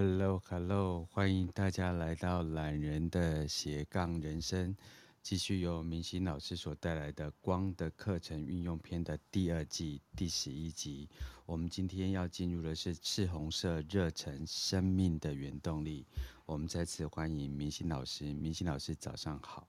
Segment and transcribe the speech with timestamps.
[0.00, 4.76] Hello，Hello，欢迎大家来到懒人的斜杠人生，
[5.24, 11.08] 继续由明星老师所带来的光的课程运用篇的第二季第十一集。
[11.46, 16.06] 我们今天要进入的是赤红色热忱生命的原动力。
[16.46, 19.66] 我们再次欢迎明星老师，明星老师早上好。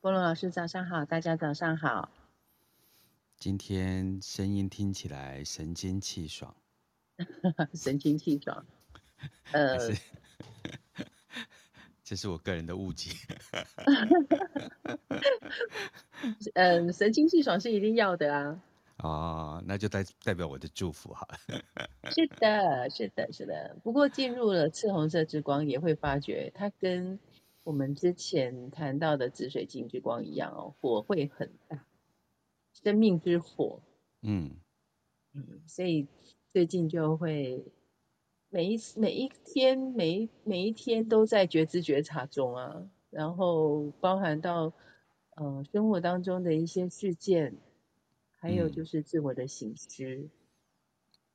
[0.00, 2.12] 波隆老师早上好，大家早上好。
[3.36, 6.54] 今天声音听起来神清气爽，
[7.74, 8.64] 神清气爽。
[9.52, 9.78] 呃，
[12.04, 13.10] 这是我个人的误解。
[16.54, 18.62] 嗯，神清气爽是一定要的啊。
[18.98, 21.26] 哦，那就代代表我的祝福哈。
[22.10, 23.76] 是的，是的，是的。
[23.82, 27.18] 不过进入了赤红色之光，也会发觉它跟
[27.62, 31.84] 我们之前谈到的紫水晶之光一样哦，火会很大，
[32.72, 33.82] 生命之火。
[34.22, 34.56] 嗯
[35.32, 36.08] 嗯，所以
[36.52, 37.64] 最近就会。
[38.52, 44.72] 每一次、每一天、每一每一天都在觉知觉察中啊，然后包含到
[45.36, 47.56] 呃生活当中的一些事件，
[48.32, 50.28] 还有就是自我的醒思、嗯。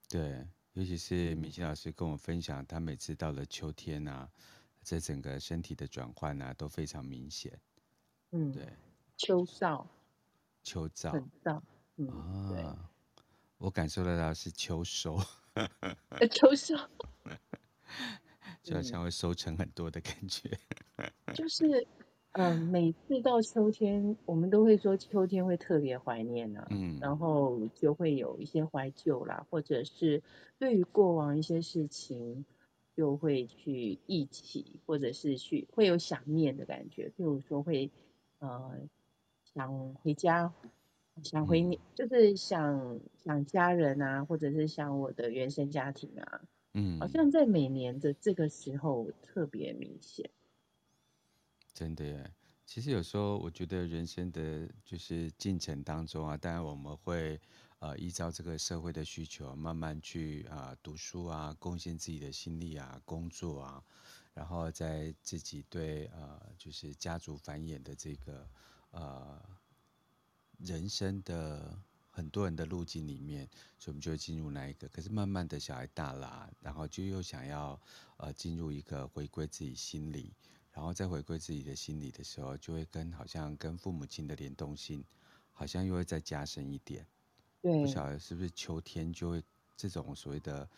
[0.09, 4.29] 对，尤其是米奇老师跟我分享，他每次到了秋天啊，
[4.83, 7.57] 这整个身体的转换啊都非常明显。
[8.31, 8.67] 嗯，对，
[9.15, 9.87] 秋燥，
[10.63, 11.61] 秋燥，很燥。
[11.95, 13.23] 嗯，啊、对，
[13.57, 15.17] 我感受得到是秋收。
[16.31, 16.75] 秋收，
[18.61, 20.49] 就好像会收成很多的感觉。
[21.33, 21.87] 就是，
[22.33, 30.21] 嗯、呃，每次到秋天，我们都会说秋天会特别怀念啊，嗯，然后就会有一些怀旧啦，或者是
[30.59, 32.45] 对于过往一些事情，
[32.95, 37.89] 就会去忆起，或者是去会有想念的感觉，譬如说会，
[38.39, 38.77] 呃，
[39.53, 40.53] 想回家。
[41.23, 46.41] 想回你，就是想想家人啊，或者是想我的原生家庭啊，
[46.73, 50.29] 嗯，好像在每年的这个时候特别明显。
[51.73, 52.31] 真的耶，
[52.65, 57.39] 其实有时候我觉得人生的就是进程当中啊，当然我们会
[57.79, 63.83] 呃依照这个社会的需求，慢慢去啊、呃、读书啊，贡献自己的心力啊，工作啊，
[64.33, 68.47] 然后在自己对呃就是家族繁衍的这个
[68.91, 69.41] 呃。
[70.59, 71.77] 人生的
[72.09, 74.87] 很多人的路径里面，所以我们就会进入那一个。
[74.87, 77.79] 可是慢慢的小孩大了，然后就又想要
[78.17, 80.33] 呃进入一个回归自己心里，
[80.71, 85.03] 然后再回归自己的心里的时候，就会跟好像跟父母亲的联动性，
[85.51, 87.05] 好像又会再加深一点。
[87.61, 89.43] 对，不晓得是不是秋天就会
[89.75, 90.69] 这种所谓的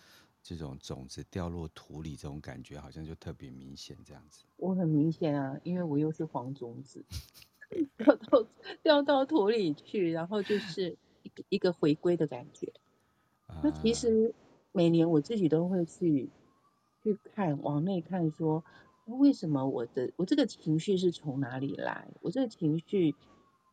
[0.42, 4.44] 这种种子掉落土里这种感觉，好像就特别明显这样子。
[4.56, 7.06] 我很明显啊，因为我又是黄种子。
[7.98, 8.48] 掉到
[8.82, 12.72] 掉到土里去，然后就是一个一个回归的感觉。
[13.62, 14.34] 那其实
[14.72, 16.30] 每年我自己都会去
[17.04, 18.64] 去看，往内看说，
[19.06, 22.08] 说为什么我的我这个情绪是从哪里来？
[22.22, 23.16] 我这个情绪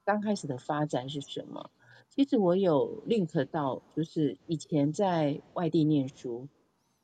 [0.05, 1.71] 刚开始的发展是什么？
[2.11, 6.49] 其实我有 link 到，就是以前在外地念书，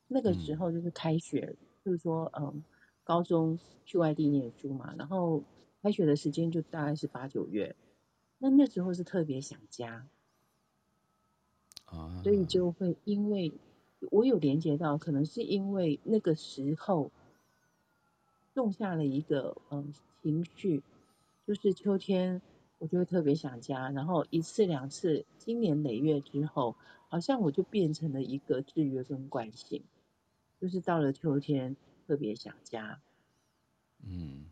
[0.08, 2.64] 那个时候就是开学，就是说嗯，
[3.04, 5.44] 高中去外地念书嘛，然后。
[5.82, 7.74] 开学的时间就大概是八九月，
[8.38, 10.06] 那那时候是特别想家，
[11.86, 13.52] 啊，所以就会因为
[14.10, 17.10] 我有连接到，可能是因为那个时候
[18.54, 20.82] 种下了一个嗯情绪，
[21.46, 22.42] 就是秋天
[22.78, 26.76] 我就会特别想家，然后一次两次，经年累月之后，
[27.08, 29.82] 好像我就变成了一个制约跟惯性，
[30.60, 31.74] 就是到了秋天
[32.06, 33.00] 特别想家，
[34.04, 34.50] 嗯。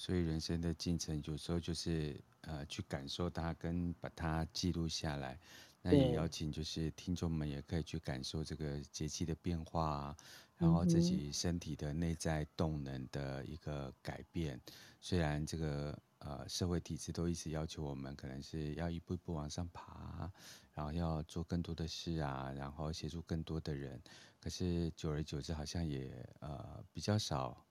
[0.00, 5.38] 所以人生的进程有时候就是呃去感受它跟把它记录下来，
[5.82, 10.16] 那也邀请就是听众们也可以去感受这个节气的变化啊，
[10.56, 14.58] 然后自己身体的内在动能的一个改变。
[15.02, 20.32] 虽然这个呃社会体制都一直要求我们可能是要一步一步往上爬，
[20.72, 24.00] 然后要做更多的事啊，然后协助更多的人，
[24.40, 27.66] 可是久而久之好像也呃比较少。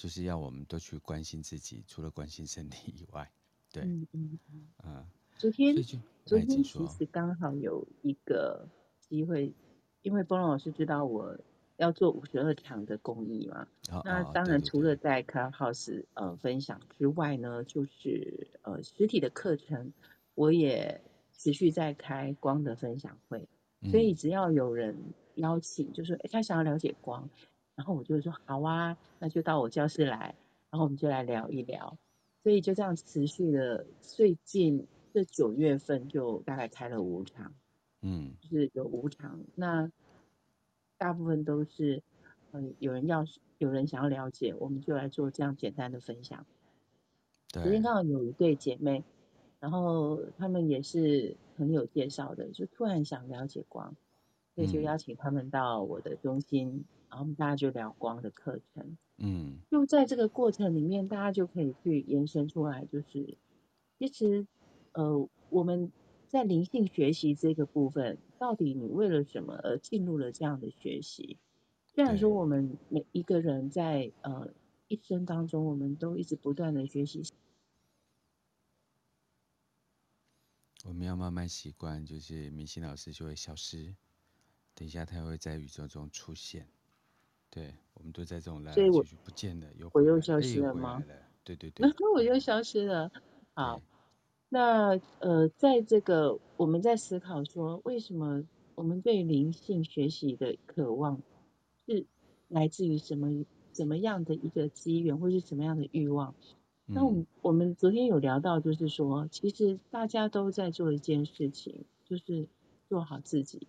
[0.00, 3.30] 就是要我们多去关心自己，除了关心身体以外，
[3.70, 4.08] 对，嗯
[4.82, 5.04] 嗯
[5.36, 5.76] 昨天
[6.24, 8.66] 昨天其实刚好有一个
[8.98, 9.52] 机会，
[10.00, 11.38] 因为波隆老师知道我
[11.76, 19.92] 要做五十二场的公益嘛，哦、那当然除了在 Clubhouse 呃分享之外呢，就是呃实体的课程，
[20.34, 21.02] 我也
[21.36, 23.46] 持续在开光的分享会，
[23.90, 24.96] 所以只要有人
[25.34, 27.28] 邀请，就是哎他想要了解光。
[27.80, 30.34] 然后我就说好啊，那就到我教室来，
[30.68, 31.96] 然后我们就来聊一聊。
[32.42, 37.54] 所以就这样持续的，最近这九月份就大概开了五场，
[38.02, 39.40] 嗯，就是有五场。
[39.54, 39.90] 那
[40.98, 42.02] 大部分都是，
[42.52, 43.24] 嗯，有人要
[43.56, 46.44] 有人想要了解，我们就来做这样简单的分享。
[47.50, 47.62] 对。
[47.62, 49.02] 昨天刚好有一对姐妹，
[49.58, 53.96] 然后他们也是很有介绍的，就突然想了解光，
[54.54, 58.96] 所以就邀请他们到我的中心，嗯、然后我们大家就聊光的课程。
[59.18, 59.58] 嗯。
[59.70, 63.36] 就在这个过程里面，大家就可以去延伸出来，就是
[63.98, 64.46] 其实，
[64.92, 65.92] 呃，我们。
[66.30, 71.40] 在灵性学习这个部分，到底你为了什么而进入了这样的学习？
[71.88, 74.54] 虽然说我们每一个人在呃
[74.86, 77.24] 一生当中，我们都一直不断的学习。
[80.84, 83.96] 我们要慢慢习惯，就是明星老师就会消失，
[84.76, 86.68] 等一下他会在宇宙中出现。
[87.50, 90.98] 对，我们都在这种来来去去不见了，又我又消失了吗？
[91.08, 91.14] 了
[91.44, 93.10] 对对对，那 我又消失了。
[93.54, 93.82] 好。
[94.52, 98.42] 那呃，在这个我们在思考说，为什么
[98.74, 101.22] 我们对灵性学习的渴望
[101.86, 102.04] 是
[102.48, 106.34] 来自于什么怎么样的一个机缘，或是什么样的欲望？
[106.86, 112.48] 那我们我们昨天有聊到，就是说，其实大家都在做一件事情，就是
[112.88, 113.68] 做好自己，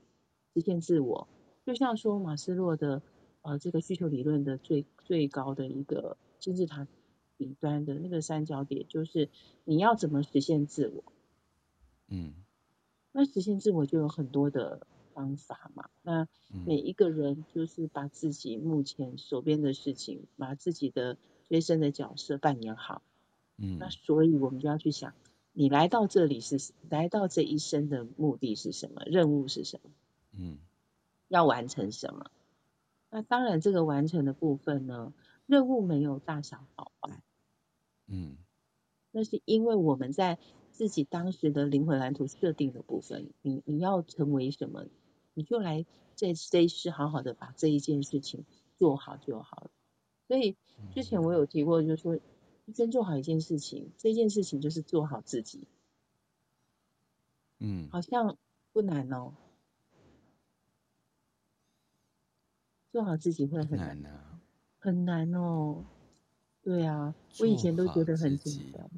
[0.56, 1.28] 实现自我。
[1.64, 3.04] 就像说马斯洛的
[3.42, 6.88] 呃这个需求理论的最最高的一个金字塔。
[7.38, 9.28] 顶端的那个三角点，就是
[9.64, 11.04] 你要怎么实现自我？
[12.08, 12.36] 嗯，
[13.12, 14.86] 那实现自我就有很多的
[15.16, 15.90] 方法嘛。
[16.04, 16.28] 那
[16.68, 21.18] 每一个人就是把自己目前手边的事情，把自己的
[21.48, 23.02] 随身的角色扮演好。
[23.58, 25.16] 嗯，那所以我们就要去想，
[25.52, 26.60] 你来到这里是
[26.92, 29.02] 来到这一生的目的是什么？
[29.08, 29.90] 任务是什么？
[30.38, 30.60] 嗯，
[31.28, 32.30] 要完成什么？
[33.12, 35.14] 那当然，这个完成的部分呢，
[35.46, 37.22] 任务没有大小好坏。
[38.08, 38.38] 嗯，
[39.12, 40.40] 那是因为我们在
[40.72, 44.86] 自己当时的灵魂蓝图设定的部分，你你要成为什么，
[45.34, 45.86] 你就来
[46.16, 48.46] 这这一世好好的把这一件事情
[48.78, 49.72] 做好就好了。
[50.30, 50.56] 所以
[50.94, 52.18] 之前我有提过，就是说
[52.74, 55.68] 先做好一件事情，这件事情就是做好自己。
[57.60, 58.38] 嗯，好像
[58.72, 59.34] 不难哦，
[62.92, 64.40] 做好自己会很难，难啊，
[64.80, 65.86] 很难哦。
[66.62, 68.90] 对啊，我以前都觉得很紧张。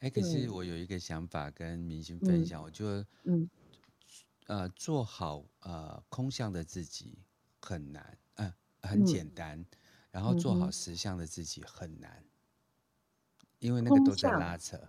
[0.00, 3.48] 哎，可是我有一个想法跟明星分享，我觉得嗯，
[4.46, 7.18] 呃，做好呃空相的自己
[7.60, 9.66] 很难，嗯、呃，很简单，嗯、
[10.10, 12.24] 然后做好实相的自己很难，
[13.40, 14.80] 嗯、因为那个都在拉扯。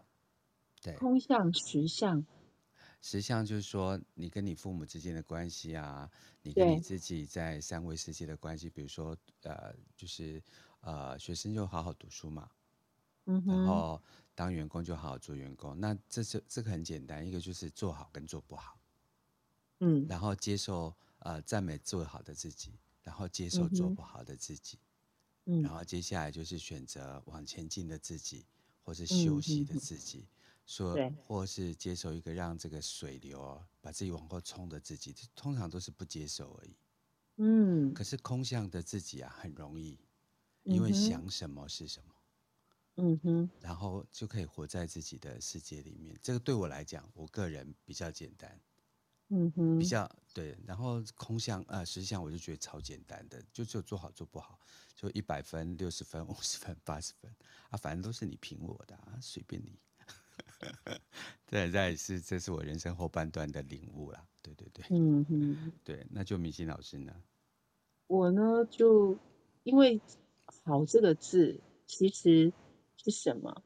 [0.81, 2.25] 对，空相实相，
[3.07, 6.09] 实际上就是说你跟你父母之间的关系啊，
[6.41, 10.43] 你跟你自己在三维世界的关系，比如说呃，就是。
[10.81, 12.49] 呃，学生就好好读书嘛，
[13.25, 14.01] 然后
[14.35, 15.77] 当员工就好好做员工。
[15.77, 18.79] 那这是这个很简单，一个就是做好跟做不好，
[19.79, 24.77] 嗯，然后接受呃赞美做好的自己，然后接受做不好的自己，
[25.45, 28.45] 嗯，然后接下来就是选择往前进的自己，
[28.83, 30.27] 或是休息的自己，嗯、
[30.67, 36.77] 说对或是接受一个让这个水流哦把自己往后冲的自己，通常都是不接受而已，
[37.37, 39.97] 嗯，可是空相的自己啊，很容易。
[40.63, 42.13] 因为想什么是什么，
[42.97, 46.13] 嗯哼，然后就可以活在自己的世界里面。
[46.21, 48.59] 这个对我来讲，我个人比较简单，
[49.29, 50.59] 嗯哼，比较对。
[50.65, 54.59] 然后空相啊、呃，实际上我就觉得超简单的，就就做好做不好，
[54.93, 57.33] 就一百分、六十分、五十分、八十分
[57.69, 59.79] 啊，反正都是你评我的啊，随便你。
[61.45, 64.25] 对，这也是这是我人生后半段的领悟啦。
[64.41, 67.13] 对对对，嗯哼，对，那就明心老师呢？
[68.07, 69.17] 我呢，就
[69.63, 70.01] 因为。
[70.63, 72.53] 好这个字其实
[72.95, 73.63] 是什么？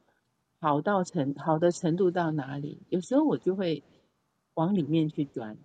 [0.59, 2.81] 好到程好的程度到哪里？
[2.89, 3.83] 有时候我就会
[4.55, 5.57] 往里面去钻。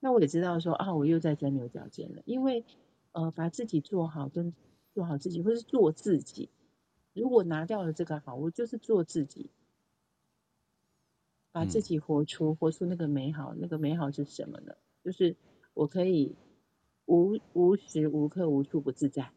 [0.00, 2.22] 那我也知道说啊，我又在钻牛角尖了。
[2.26, 2.64] 因为
[3.12, 4.52] 呃，把自己做好跟
[4.94, 6.50] 做好自己，或是做自己。
[7.12, 9.50] 如果拿掉了这个好，我就是做自己，
[11.56, 13.54] 把自己活出活出那个美好。
[13.56, 14.74] 那个美好是什么呢？
[15.02, 15.36] 就是
[15.72, 16.36] 我可以
[17.06, 19.32] 无无时无刻无处不自在。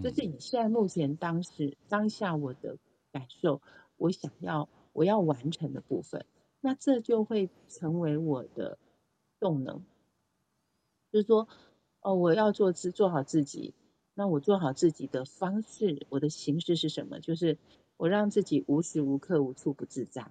[0.00, 2.78] 这是你现在目前当时当下我的
[3.10, 3.62] 感受，
[3.96, 6.24] 我想要我要完成的部分，
[6.60, 8.78] 那这就会成为我的
[9.40, 9.82] 动能。
[11.10, 11.48] 就是说，
[12.00, 13.74] 哦，我要做自做好自己，
[14.14, 17.18] 那我做好自己的方式，我的形式是什么？
[17.18, 17.58] 就是
[17.96, 20.30] 我让自己无时无刻无处不自在。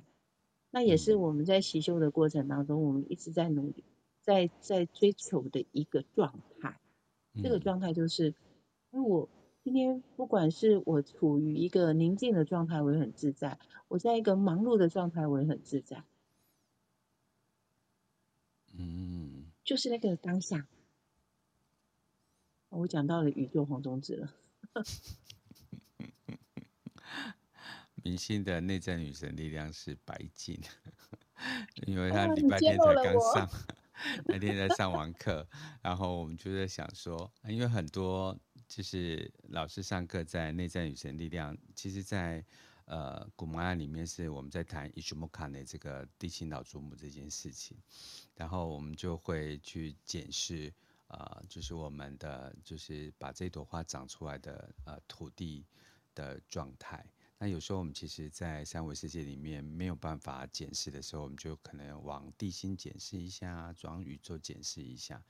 [0.72, 3.84] 那也是我们在习修的过程当中，我们一直在努力，
[4.22, 6.80] 在在追求的一个状态。
[7.42, 8.34] 这个状态就是，
[8.92, 9.30] 因为我。
[9.62, 13.60] 今天不管是我处于一个宁静的状态，我也很自在；
[13.90, 16.06] 我在一个忙碌的状态，我也很自在。
[18.74, 20.66] 嗯，就是那个当下。
[22.70, 24.34] 我讲到了宇宙黄种子了。
[28.04, 30.60] 明星的内在女神力量是白净，
[31.88, 33.50] 因为他礼拜天才刚上，
[34.26, 35.48] 那天在上完课，
[35.82, 38.38] 然后我们就在想说，因为很多
[38.68, 42.44] 就是老师上课在内在女神力量，其实在
[42.86, 47.78] 呃古玛雅里面是我们在谈伊什木卡内这个地心老祖母这件事情，
[48.36, 50.74] 然后我们就会去检视。
[51.10, 55.66] 啊、呃，就是我们的，就是把这朵花长出来的呃土地
[56.14, 57.04] 的状态。
[57.42, 65.24] 那有时候我们其实，在三维世界里面没有办法检视的时候，我们就可能往地心检视一下，往宇宙检视一下。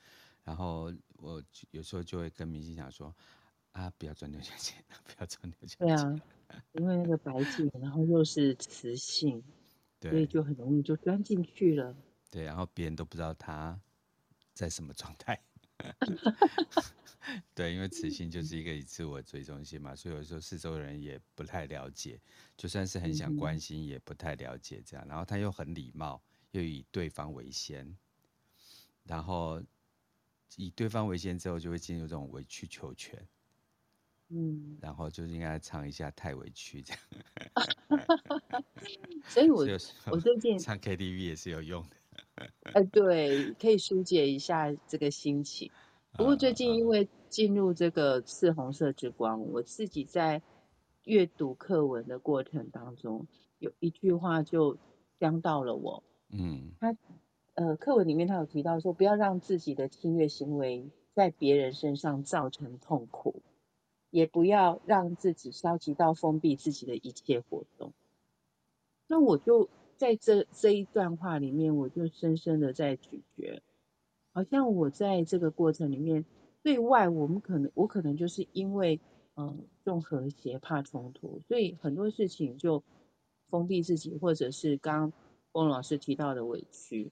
[0.44, 3.16] 然后我有时候就会跟明星讲说：
[3.74, 4.74] 啊，不要钻牛角尖，
[5.06, 5.88] 不要钻牛角尖。
[5.88, 6.22] 对啊，
[6.72, 9.44] 因为那个白镜，然后又是磁性，
[10.00, 11.96] 对，所以就很容易就钻进去了。
[12.32, 13.80] 对，然后别人都不知道他
[14.56, 15.40] 在什么状态。
[17.54, 22.20] 对，因为雌性就是一个以自我为中心嘛，所以有时候四周人也不太了解，
[22.58, 25.08] 就算是很想关心，也不太了解这样。
[25.08, 26.22] 然后他又很礼貌，
[26.52, 27.98] 又以对方为先，
[29.04, 29.62] 然后
[30.56, 33.28] 以对方为先之后，就会进入这种委曲求全。
[34.32, 37.02] 嗯，然后就应该唱一下太委屈这样。
[39.28, 39.66] 所以我
[40.12, 41.99] 我最近唱 KTV 也是有用的。
[42.74, 45.72] 哎，对，可以疏解一下这个心情。
[46.14, 50.42] 不过最近因为进入这个赤红色之光，我自己在
[51.04, 53.28] 阅读课文的过程当中，
[53.60, 54.78] 有一句话就
[55.20, 56.04] 伤到了我。
[56.30, 56.96] 嗯，他
[57.54, 63.42] 呃，课文里面他有提到说，不要让自己的侵略行为在别人身上造成痛苦，
[64.10, 67.94] 也不要让自己消极到封闭自己的一切活动。
[69.08, 69.70] 那我就。
[70.00, 73.62] 在这这一段话里面，我就深深的在咀嚼，
[74.32, 76.24] 好像我在这个过程里面，
[76.64, 79.02] 对外我们可能我可能就是因为
[79.36, 82.82] 嗯重和谐怕冲突，所以很多事情就
[83.50, 85.14] 封闭自己，或者是刚刚
[85.52, 87.12] 翁老师提到的委屈。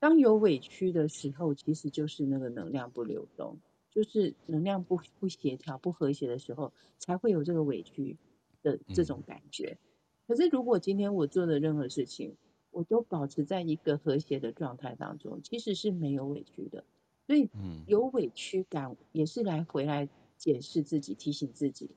[0.00, 3.58] 当有委屈的时候，其实就是那个能量不流动，
[3.90, 8.16] 就是能量不不协调、不和谐的时候，才会有这个委屈
[8.62, 9.76] 的这种感觉。
[9.82, 9.87] 嗯
[10.28, 12.36] 可是，如果今天我做的任何事情，
[12.70, 16.84] 我都保持在一个和谐的状态当中，其实是没有委屈的。
[17.26, 17.50] 所以，
[17.86, 21.90] 有委屈感也是来回来检视自己，提醒自己：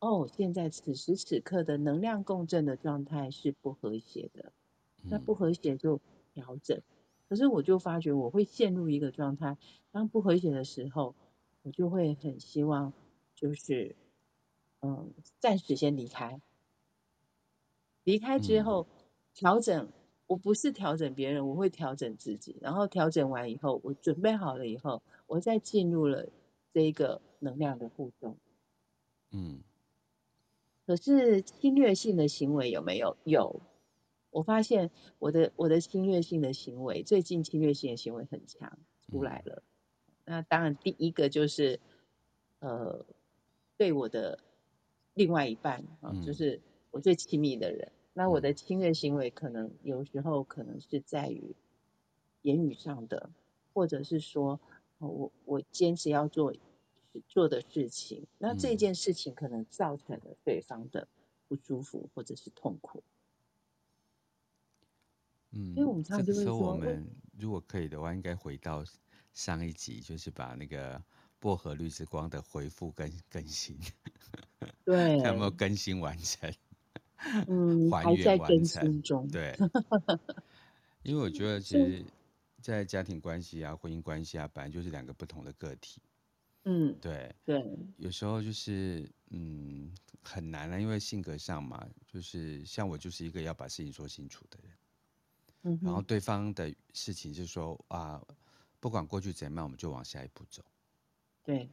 [0.00, 4.52] 哦，现在此时此刻的能量共振的状态是不和谐的。
[5.02, 6.00] 那不和谐就
[6.32, 6.80] 调整。
[7.28, 9.58] 可是，我就发觉我会陷入一个状态，
[9.92, 11.14] 当不和谐的时候，
[11.62, 12.94] 我就会很希望，
[13.34, 13.94] 就是
[14.80, 16.40] 嗯，暂时先离开。
[18.04, 18.86] 离开之后，
[19.34, 19.88] 调整，
[20.26, 22.56] 我不是调整别人，我会调整自己。
[22.60, 26.28] 然后调整完以后，我准备好了以后，我再进入了
[26.72, 28.36] 这一个能量的互动。
[29.30, 29.60] 嗯。
[30.86, 33.16] 可是侵略性的行为有没有？
[33.24, 33.62] 有。
[34.30, 38.78] 我发现我的我的侵略性的行为，最近侵略性的行为很强，
[39.10, 39.62] 出来了。
[40.26, 41.80] 那当然，第一个就是，
[42.58, 43.06] 呃，
[43.78, 44.40] 对我的
[45.14, 46.60] 另外一半啊，就是。
[46.94, 51.56] 我最亲密的人，那我的侵略行为可能有时候可能是在于
[52.42, 53.30] 言语上的，
[53.72, 54.60] 或者是说，
[54.98, 56.54] 我我坚持要做
[57.26, 61.08] 做的事情，那这件事情可能造成了对方的
[61.48, 63.02] 不舒服或者是痛苦。
[65.50, 67.04] 嗯，因为我们常常就会说，我们
[67.36, 68.84] 如果可以的话，应该回到
[69.32, 71.02] 上一集，就是把那个
[71.40, 73.76] 薄荷绿之光的回复跟更新，
[74.86, 76.54] 对，看有没有更新完成。
[77.48, 79.26] 嗯，还在更新中。
[79.28, 79.56] 对，
[81.02, 82.04] 因为我觉得其实，
[82.60, 86.00] 在家庭关系啊、婚姻关系啊，本来就是两个不同的个体。
[86.64, 87.62] 嗯，对对，
[87.98, 94.72] 有时候就是嗯很难啊，因为性格上嘛，就是像我就是一个要把事情说清楚的人。
[95.64, 98.22] 嗯，然后对方的事情就是说啊，
[98.80, 100.62] 不管过去怎样，我们就往下一步走。
[101.42, 101.68] 对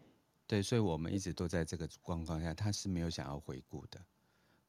[0.45, 4.01] 对，所以我们一直都在这个状况下，他是没有想要回顾的。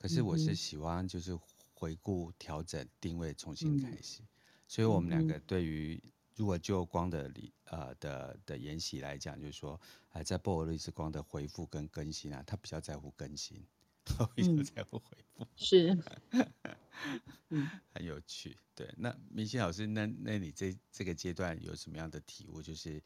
[0.03, 1.39] 可是我是喜欢，就是
[1.75, 4.21] 回顾、调整、定位、重新开始。
[4.21, 4.27] 嗯、
[4.67, 6.03] 所以，我们两个对于
[6.35, 13.65] 如果就光的理呃的的研习来讲，就是说，还在薄荷绿之光的回复跟更新啊，他比较在乎更新，
[14.05, 15.47] 他比较在乎回复。
[15.55, 15.97] 是，
[17.95, 18.59] 很有趣。
[18.75, 22.61] 对，那明星老师，那那你这这个阶段有什么样的体悟？
[22.61, 23.01] 就是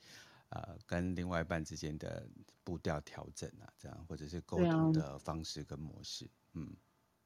[0.49, 2.27] 呃，跟另外一半之间的
[2.65, 6.75] 步调调整啊，这样或者是沟通的方式跟模式，嗯。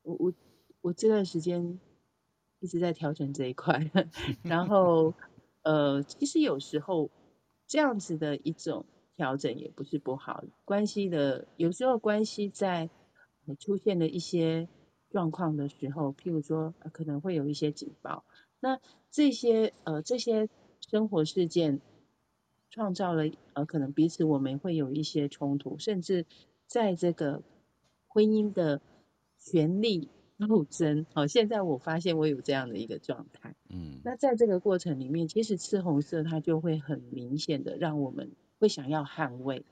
[0.02, 0.32] 我我
[0.80, 1.78] 我这段时间
[2.58, 3.90] 一直在调整这一块，
[4.42, 5.14] 然后
[5.62, 7.10] 呃，其实有时候
[7.66, 10.44] 这样子的一种调整也不是不好。
[10.64, 12.88] 关系的有时候关系在
[13.58, 14.68] 出现了一些
[15.10, 18.24] 状况的时候，譬如说可能会有一些警报，
[18.60, 18.78] 那
[19.10, 20.48] 这些呃这些
[20.80, 21.80] 生活事件
[22.70, 26.26] 创造了呃可能彼此我们会有一些冲突，甚至
[26.66, 27.42] 在这个
[28.06, 28.80] 婚姻的
[29.40, 31.04] 权力斗争。
[31.12, 33.56] 好，现在我发现我有这样的一个状态。
[33.68, 39.64] 嗯，那在这个过程里面，其实赤红色它就会很明显的让我们会想要捍卫，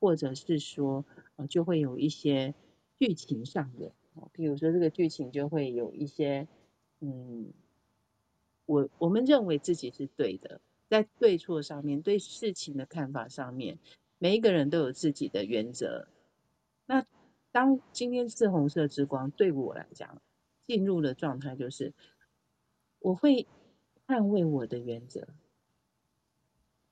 [0.00, 1.04] 或者是说，
[1.36, 2.54] 呃，就会有一些
[2.98, 6.48] 剧情上的，哦比如说这个剧情就会有一些，
[7.00, 7.52] 嗯，
[8.64, 13.78] 我我们认为自己是对的，在对错上面，对事情的看法上面，
[14.18, 16.08] 每一个人都有自己的原则。
[16.86, 17.04] 那
[17.56, 20.20] 当今天赤红色之光对我来讲
[20.66, 21.94] 进入的状态就是。
[22.98, 23.46] 我会
[24.08, 25.28] 捍卫我的原则，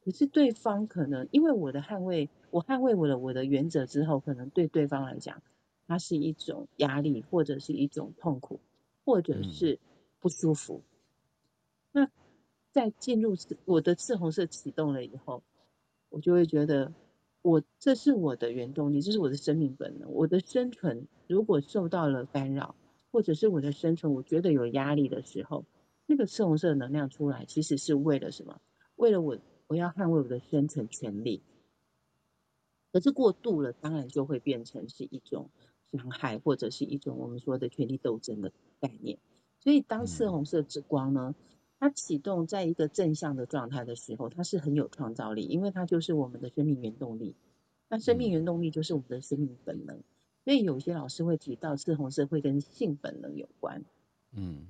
[0.04, 5.42] 可是对方可能因为我的捍卫，我捍卫我的我的原则之后，可能对对方来讲，
[5.88, 8.61] 它是一种压力，或者是一种痛苦，
[9.04, 9.80] 或者是
[10.21, 10.83] 不舒服。
[11.92, 12.11] 嗯、那
[12.71, 15.42] 在进入我的赤红色启动了以后，
[16.11, 16.92] 我就会觉得，
[17.44, 20.10] 我这是我的原动力，这是我的生命本能。
[20.12, 22.74] 我的生存如果受到了干扰，
[23.12, 25.66] 或者是我的生存我觉得有压力的时候。
[26.06, 28.62] 那个赤红色的能量出来，其实是为了什么？
[28.96, 29.36] 为了我，
[29.66, 31.42] 我要捍卫我的生存权利。
[32.92, 35.50] 可是过度了，当然就会变成是一种
[35.92, 39.18] 伤害，或者是一种我们说的权力斗争的概念。
[39.60, 41.34] 所以，当赤红色之光呢，
[41.85, 47.37] 它启动在一个正向的状态的时候，它是很有创造力，因为它就是我们的生命原动力。
[47.91, 50.03] 那生命原动力就是我们的生命本能。
[50.45, 53.85] 所以，有些老师会提到赤红色会跟性本能有关。
[54.33, 54.69] 嗯。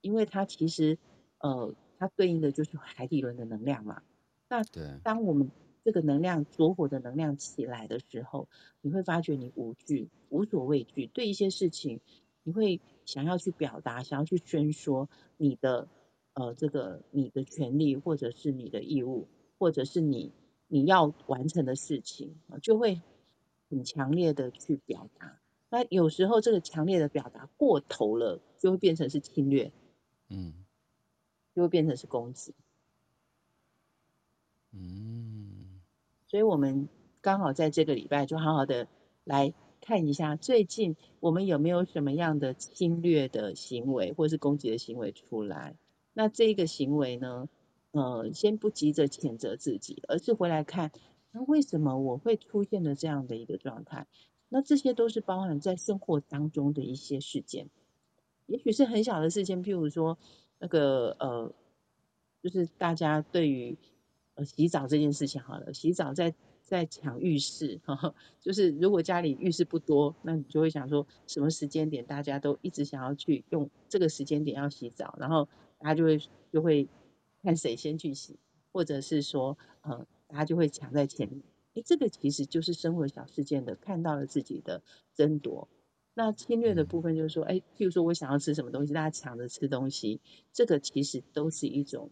[0.00, 0.98] 因为它其实，
[1.38, 4.02] 呃，它对应的就是海底轮的能量嘛。
[4.48, 4.64] 那
[5.04, 5.52] 当我们
[5.84, 8.48] 这个能量着火的能量起来的时候，
[8.80, 12.00] 你会发觉你无惧、无所畏惧，对一些事情，
[12.42, 15.86] 你会想要去表达、想要去宣说你的，
[16.38, 19.26] 呃，这个你的权利，或者是你的义务，
[19.58, 20.30] 或者是你
[20.68, 23.00] 你要完成的事情，就会
[23.68, 25.40] 很强烈的去表达。
[25.68, 29.72] 那有时候这个强烈的表达过头了，就会变成是侵略。
[30.28, 30.54] 嗯，
[31.56, 32.54] 就会变成是攻击。
[34.70, 35.80] 嗯，
[36.28, 36.88] 所以我们
[37.20, 38.86] 刚好在这个礼拜就好好的
[39.24, 45.74] 来看一下，最近我们有没有什么样的侵略的行为，或是攻击的行为出来？
[46.18, 47.48] 那这个行为呢，
[47.92, 50.90] 呃，先不急着谴责自己，而是回来看，
[51.30, 54.08] 那为什么我会出现了这样的一个状态？
[54.48, 57.68] 那这些都是包含在生活当中的一些事件。
[58.46, 60.18] 也许是很小的事情，譬如说
[60.58, 61.52] 那个呃，
[62.42, 63.78] 就是大家对于
[64.34, 76.20] 呃洗澡这件事情好了，洗澡在在抢浴室，呵呵，就是如果家里浴室不多，那你就会想说什么时间点大家都一直想要去用这个时间点要洗澡，然后大家就会
[76.52, 76.88] 就会
[77.42, 78.38] 看谁先去洗，
[78.72, 81.42] 或者是说呃大家就会抢在前面，
[81.74, 84.82] 诶，这个其实就是生活小事件的看到了自己的
[85.14, 85.68] 争夺。
[86.14, 90.20] 那侵略的部分就是说，哎，譬如说我想要吃什么东西，大家抢着吃东西，
[90.52, 92.10] 这个其实都是一种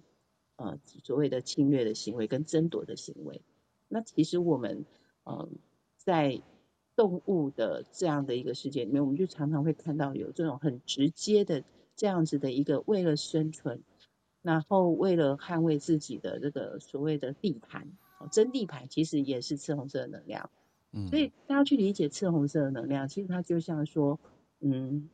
[0.54, 3.42] 呃所谓的侵略的行为跟争夺的行为。
[3.88, 4.84] 那其实我们
[5.24, 5.48] 呃
[5.96, 6.40] 在
[6.94, 11.64] 动物的这样的一个世界里面，我们就常常会看到有这种很直接的
[11.96, 13.82] 这样子的一个为了生存，
[14.42, 17.88] 然后为了捍卫自己的这个所谓的地盘，
[18.30, 20.50] 争地盘其实也是赤红色的能量。
[20.92, 24.20] 嗯所以大家去理解赤红色的能量，其实它就像说，
[24.60, 25.10] 嗯，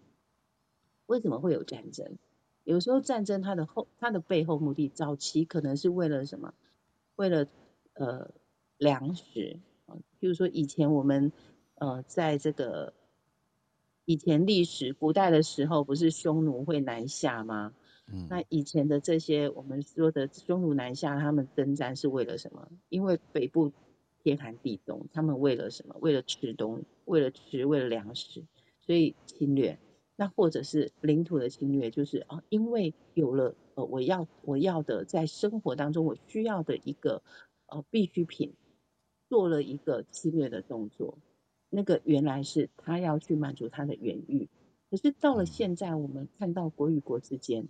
[1.06, 2.18] 为什么会有战争？
[2.62, 6.54] 有时候战争它的后，它的背后目的，早期可能是为了什么？
[7.16, 7.48] 为了
[7.94, 8.30] 呃
[8.78, 11.32] 粮食啊，比如说以前我们
[11.74, 12.94] 呃在这个
[14.12, 17.72] 以前历史古代的时候，不是匈奴会南下吗？
[18.06, 22.68] 嗯，那以前的这些我们说的匈奴南下，他们征战是为了什么？
[22.88, 23.72] 因为北部。
[24.24, 25.96] 天寒地冻，他们为了什么？
[25.98, 28.44] 为了吃东，为了吃，为了粮食，
[28.86, 29.80] 所以侵略。
[30.14, 37.24] 那或者是领土的侵略，就是啊，因为有了呃，我要我要的，在生活当中我需要的一个
[37.66, 38.54] 呃必需品，
[39.28, 41.18] 做了一个侵略的动作。
[41.74, 44.48] 那个原来是他要去满足他的原欲，
[44.90, 47.66] 可是到了现在，我们看到国与国之间，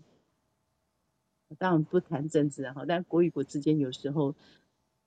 [1.57, 4.35] 当然不谈政治哈，但国与国之间有时候。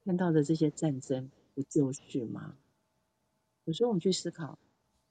[0.08, 2.56] 看到的这些战争不就是吗？
[3.64, 4.60] 有时候我们去思考，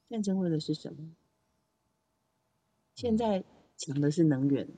[0.08, 1.10] 战争为的是什么？
[2.94, 3.42] 现在
[3.76, 4.68] 抢的是能源，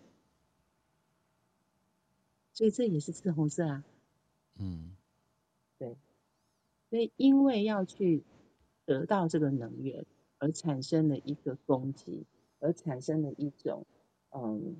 [2.54, 3.84] 所以这也是赤红色啊。
[4.54, 4.96] 嗯，
[5.76, 5.98] 对。
[6.88, 8.24] 所以因为要去
[8.86, 10.06] 得到这个能源，
[10.38, 12.24] 而产生了一个攻击，
[12.60, 13.84] 而产生了一种
[14.30, 14.76] 嗯，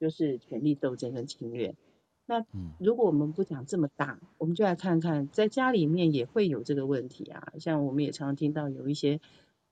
[0.00, 1.76] 就是权力斗争跟侵略。
[2.28, 2.44] 那
[2.80, 7.52] 如果我们不讲这么大，我们就来看看，在家里面也会有这个问题啊。
[7.60, 9.20] 像我们也常常听到有一些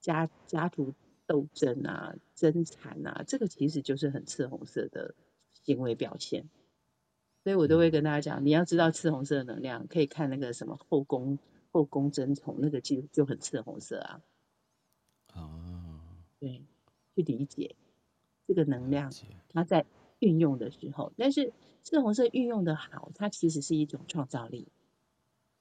[0.01, 0.95] 家家族
[1.27, 5.17] 斗争啊、争产啊，这个其实就是很赤红色的
[5.65, 6.49] 行为表现。
[7.43, 11.39] 所以我都会跟大家讲，你要知道赤红色的能量，可以看那个什么后宫
[11.75, 14.23] 后宫争宠，那个就就很赤红色啊。
[15.35, 16.01] 哦，
[16.39, 16.63] 对，
[17.15, 17.75] 去理解
[18.47, 19.13] 这个能量，
[19.49, 19.85] 它在
[20.21, 21.53] 运用的时候，但是。
[21.87, 24.69] 赤红色运用的好，它其实是一种创造力，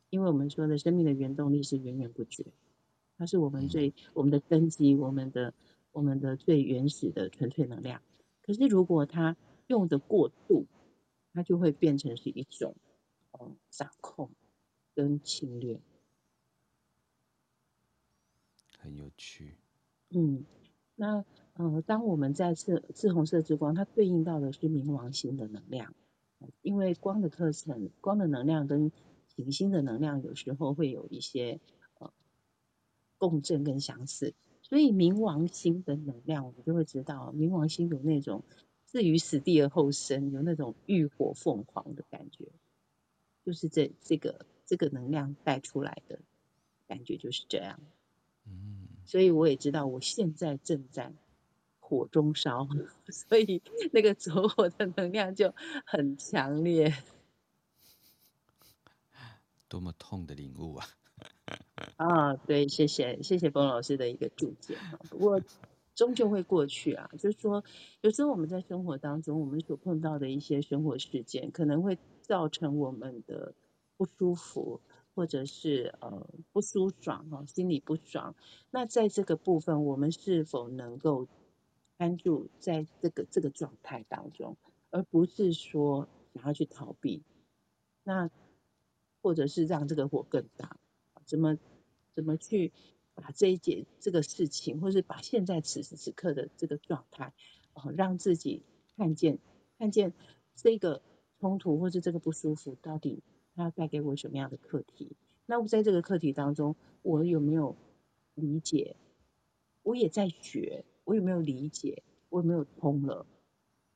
[0.10, 2.46] 因为我们说的生命的原动力是源源不绝，
[3.18, 5.54] 它是我们最我们的根基，我们的
[5.92, 8.02] 我们的最原始的纯粹能量。
[8.42, 9.36] 可是如果它
[9.68, 10.66] 用的过度，
[11.34, 12.78] 它就会变成是一种
[13.34, 14.32] 嗯掌控
[14.96, 15.82] 跟侵略。
[18.84, 19.56] 很有趣。
[20.10, 20.46] 嗯，
[20.96, 25.96] 那呃，当我们在赤赤红色之光，它对应到的是冥王星的能量。
[26.62, 28.92] 因为光的特性，光的能量跟
[29.34, 31.62] 行星的能量有时候会有一些
[32.00, 32.12] 呃
[33.18, 38.44] 共振跟相似，所以冥王星的能量，我们就会知道冥王星有那种
[38.88, 42.52] 置于死地而后生，有那种浴火凤凰的感觉，
[43.46, 46.20] 就是这这个这个能量带出来的
[46.90, 47.80] 感觉就是这样。
[48.46, 51.14] 嗯，所以我也知道我现在正在。
[51.86, 52.68] 火中烧，
[53.12, 55.54] 所以那个走火的能量就
[55.86, 56.96] 很强烈。
[59.68, 60.88] 多么痛的领悟啊！
[61.98, 64.78] 啊，对，谢谢谢谢冯老师的一个注解。
[65.10, 65.42] 不过
[65.94, 67.64] 终究会过去啊，就是说，
[68.02, 73.54] 有时候我们在生活当中，我们所碰到的一些生活事件，可能会造成我们的
[73.98, 74.82] 不舒服，
[75.16, 78.36] 或者是呃不舒爽哈，心里不爽。
[78.72, 81.28] 那在这个部分，我们是否能够？
[81.96, 84.58] 安住在这个这个状态当中，
[84.90, 87.24] 而不是说想要去逃避，
[88.04, 88.30] 那
[89.22, 90.76] 或者是让这个火更大，
[91.24, 91.58] 怎么
[92.16, 92.74] 怎么去
[93.14, 97.32] 把这一件这个事情，或是把现在此时此刻的这个状态，
[97.74, 98.64] 啊，让自己
[98.98, 99.38] 看见
[99.78, 100.14] 看见
[100.56, 101.02] 这个
[101.40, 103.22] 冲突或是这个不舒服，到底
[103.56, 105.16] 它要带给我什么样的课题？
[105.46, 107.76] 那我在这个课题当中，我有没有
[108.36, 108.96] 理解？
[109.84, 110.86] 我也在学。
[111.06, 112.02] 我有没有理解？
[112.30, 113.26] 我有没有通了？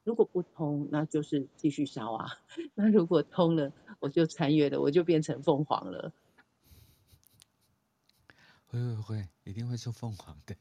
[0.04, 2.28] 如果不通，那就是继续烧啊。
[2.76, 6.12] 那如果通了，我就穿越了，我就变成凤凰了。
[8.65, 10.54] 会会会，一定会做凤凰的。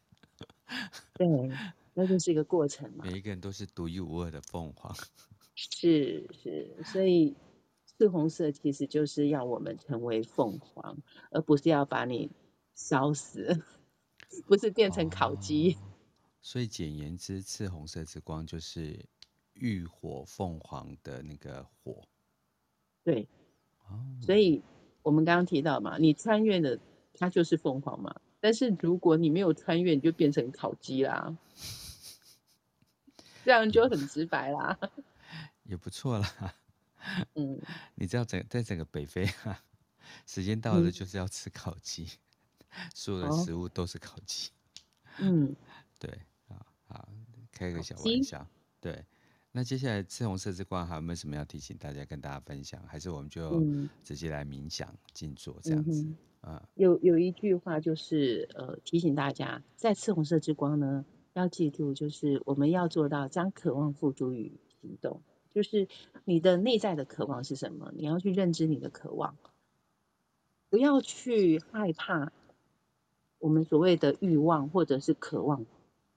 [1.14, 1.26] 对，
[1.94, 3.04] 那就是一个过程嘛。
[3.04, 4.94] 每一个人都是独一无二的凤凰。
[5.56, 7.35] 是是，所以
[7.98, 10.98] 赤红色其实就是要我们成为凤凰，
[11.30, 12.30] 而不是要把你
[12.74, 13.62] 烧死，
[14.46, 15.74] 不是变成烤鸡。
[15.74, 15.92] 哦
[16.46, 19.04] 所以简言之，赤红色之光就是
[19.54, 22.06] 浴火凤凰的那个火。
[23.02, 23.26] 对，
[24.20, 24.62] 所以
[25.02, 26.78] 我们刚刚提到嘛，你穿越了，
[27.14, 28.20] 它就是凤凰嘛。
[28.38, 31.37] 但是如果你没有穿越，你就变成烤鸡啦，
[33.44, 34.78] 这样就很直白啦。
[35.64, 36.54] 也不错啦。
[37.35, 37.61] 嗯，
[37.95, 39.62] 你知道整在整个北非啊，
[40.27, 42.05] 时间到了就是要吃烤鸡，
[42.71, 44.51] 嗯，所有的食物都是烤鸡。
[45.19, 45.55] 嗯，
[45.99, 46.11] 对
[46.88, 47.09] 啊。
[47.53, 48.47] 开个小玩笑，
[48.81, 49.03] 对。
[49.53, 52.79] 那接下来赤红色之光还有没有什么要提醒大家、跟大家分享？
[52.87, 53.62] 还是我们就
[54.05, 56.03] 直接来冥想、静坐这样子？
[56.03, 65.23] 嗯嗯、有有一句话就是呃提醒大家，在赤红色之光呢，要记住就是我们要做到将渴望付诸于行动。
[65.57, 65.88] 就是
[66.27, 67.90] 你的内在的渴望是什么？
[67.97, 69.38] 你要去认知你的渴望，
[70.69, 72.31] 不要去害怕
[73.38, 75.64] 我们所谓的欲望或者是渴望。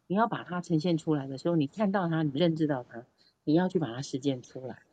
[0.07, 3.05] 你要把它呈现出来的时候，你看到它，你认知到它，
[3.45, 4.83] 你要去把它实践出来，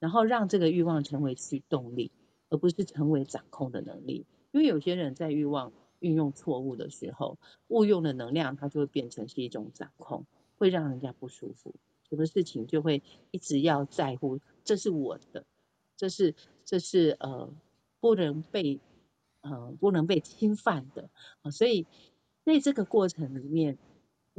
[0.00, 2.10] 然后让这个欲望成为驱动力，
[2.50, 4.26] 而不是成为掌控的能力。
[4.50, 10.26] 因为有些人在欲望运用错误的时候，误用的能量，它就会变成是一种掌控，
[10.58, 11.74] 会让人家不舒服。
[12.10, 15.44] 什么事情就会一直要在乎，这是我的，
[15.96, 17.50] 这是这是呃
[18.00, 18.80] 不能被
[19.40, 21.10] 呃不能被侵犯的
[21.42, 21.50] 啊。
[21.50, 21.86] 所以
[22.44, 23.78] 在这个过程里面。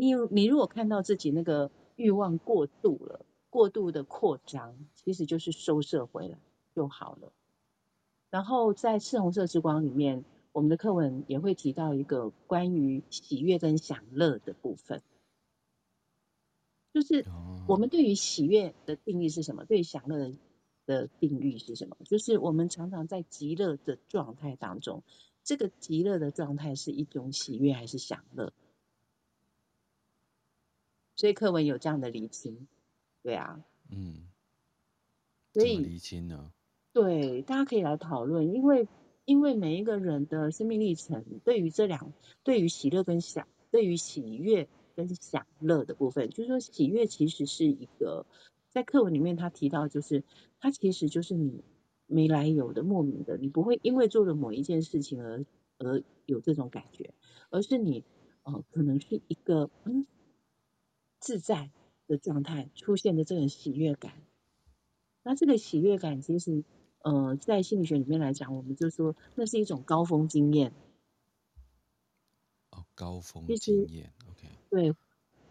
[0.01, 6.38] 你你如果看到自己那个欲望过度了，过度的扩张，其实就是收摄回来
[6.73, 7.34] 就好了。
[8.29, 15.01] 然后在赤红色之光里面，我们的课文也会提到一个关于喜悦跟享乐的部分，
[16.93, 17.25] 就是
[17.67, 19.65] 我们对于喜悦的定义是什么？
[19.65, 20.32] 对于享乐
[20.86, 21.97] 的定义是什么？
[22.06, 25.04] 就是我们常常在极乐的状态当中，
[25.43, 28.54] 这个极乐的状态是一种喜悦还是享乐？
[31.15, 32.67] 所以课文有这样的厘清，
[33.23, 34.28] 对啊，嗯，
[35.54, 36.52] 所以厘清呢？
[36.93, 38.88] 对，大家可以来讨论，因为
[39.25, 44.69] 因为每一个人的生命历程，对于这两，对于喜乐跟享，对于喜悦
[45.08, 48.26] 跟享乐的部分，就是说喜悦其实是一个，
[48.70, 50.26] 在课文里面他提到，就是
[50.60, 51.64] 它其实就是你
[52.06, 55.46] 没来由的、莫名的，你不会因为做了某一件事情而
[55.78, 57.14] 而有这种感觉，
[57.50, 58.04] 而是你
[58.44, 60.06] 呃可能是一个嗯
[61.20, 61.72] 自在
[62.08, 64.12] 的状态出现的这种喜悦感，
[65.24, 66.66] 那这个喜悦感其实。
[67.02, 70.74] 呃，在心理学里面来讲，我们就说那是一种高峰经验。
[72.80, 74.48] 哦，高峰经验，OK。
[74.70, 74.96] 对，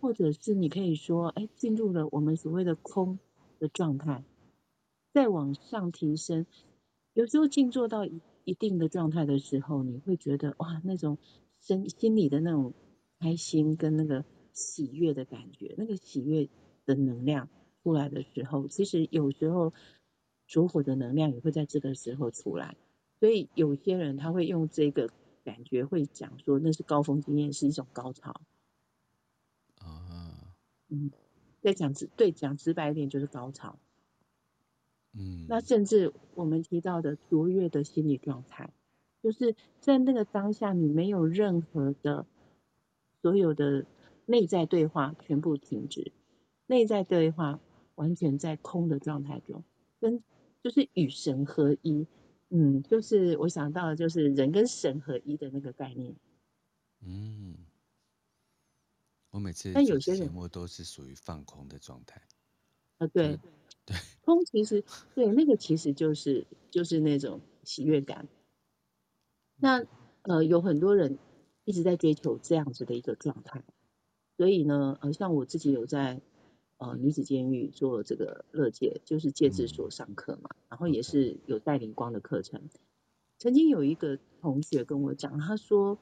[0.01, 3.19] 或者是你可以说，哎，进入了我们所谓的空
[3.59, 4.25] 的状态，
[5.13, 6.47] 再往上提升。
[7.13, 11.19] 有时候静坐到一一定的状态的时候，你会觉得哇，那种
[11.61, 12.75] 身心里的那种
[13.19, 16.49] 开心跟那个喜悦的感觉，那个喜悦
[16.85, 17.49] 的能量
[17.83, 19.73] 出来的时候，其实有时候。
[20.51, 22.75] 烛火的能量也会在这个时候出来，
[23.21, 25.11] 所以有些人他会用这个
[25.49, 28.43] 感觉会讲说那是高峰经验，是一种高潮。
[29.79, 30.53] 啊，
[30.89, 31.11] 嗯，
[31.63, 33.79] 再讲直对讲直白一点就是高潮。
[35.15, 38.75] 嗯，那甚至我们提到的卓越的心理状态，
[39.23, 42.27] 就是在那个当下你没有任何的
[43.23, 43.87] 所有的
[44.27, 46.13] 内在对话全部停止，
[46.67, 47.59] 内在对话
[47.95, 49.65] 完全在空的状态中
[49.99, 50.23] 跟。
[50.61, 52.09] 就是与神合一，
[52.51, 56.17] 嗯，就是我想到的，就是人跟神合一的那个概念。
[57.01, 57.67] 嗯，
[59.31, 62.23] 我每次但有些人我都是属于放空的状态。
[62.99, 63.39] 啊， 对，
[63.85, 64.83] 对，空其实
[65.15, 68.27] 对那个其实就是就是那种喜悦感。
[69.57, 69.85] 那
[70.23, 71.19] 呃，有很多人
[71.65, 73.63] 一直在追求这样子的一个状态，
[74.39, 76.23] 所以呢，呃，像我自己有在。
[76.79, 82.63] 呃，女子监狱做这个乐戒，就是戒治所上课嘛，嗯、然后也是有带灵光的课程。
[83.37, 85.99] 曾经有一个同学跟我讲，他说，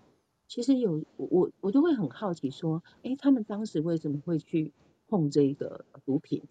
[0.46, 4.74] 其实有我我就会很好奇，说，哎，他们当时为什么会去
[5.08, 6.42] 碰这个毒品？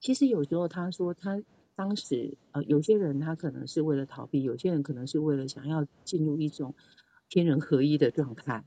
[0.00, 1.40] 其实有时候他说，他
[1.76, 6.74] 当时呃，有些人他可能是为了逃避，有些人可能是为了想要进入一种
[7.28, 8.64] 天人合一的状态。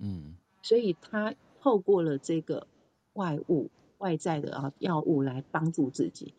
[0.00, 2.66] 嗯，所以他透过了这个
[3.12, 3.70] 外物。
[4.00, 6.34] 外在的啊药物来帮助自己。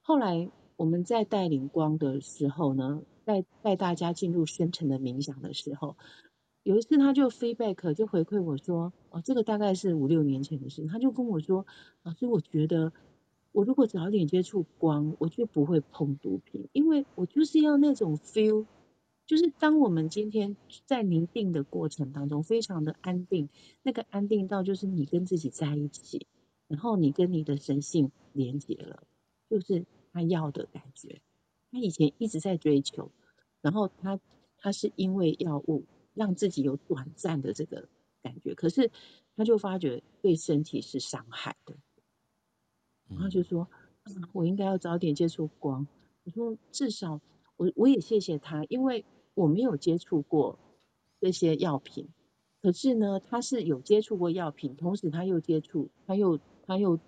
[0.00, 5.96] 后来我们在带领光的时候呢，带带大家进入深层的冥想的时候，
[6.64, 11.66] 有一次他就 feedback 就回馈我说，哦，这个大概是五六年前的事，他就跟我说，
[12.02, 12.92] 老师，我觉得
[13.52, 18.66] 我如果早点接触光，我就不会碰毒品，因为我就是要那种 feel。
[19.24, 23.48] 就是当我们今天在宁静的过程当中，非常的安定，
[23.82, 26.26] 那个安定到就是你跟自己在一起。
[26.72, 29.02] 然后你跟你的神性连接了，
[29.50, 31.20] 就是他要的感觉。
[31.70, 33.10] 他以前一直在追求，
[33.60, 34.18] 然后他
[34.56, 37.90] 他是因为药物让自己有短暂的这个
[38.22, 38.90] 感觉，可是
[39.36, 41.76] 他就发觉对身体是伤害的，
[43.10, 43.68] 然后就说
[44.04, 45.86] ：“嗯，我应该要早点接触光。”
[46.24, 47.20] 我说：“至少
[47.58, 49.04] 我我也谢谢他，因为
[49.34, 50.58] 我没有接触过
[51.20, 52.08] 这些药品，
[52.62, 56.98] 可是呢，他是有接触过药品，同时他又接触，他又。”他又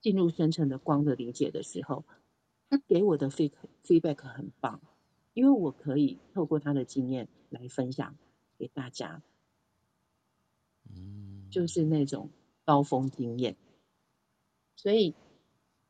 [0.00, 2.04] 进入深层的光的理解的时候，
[2.68, 4.80] 他给我的 feedback 很棒，
[5.34, 8.16] 因为我可以透过他的经验来分享
[8.58, 9.22] 给大家，
[11.50, 12.30] 就是那种
[12.64, 13.56] 高峰经验。
[14.76, 15.14] 所以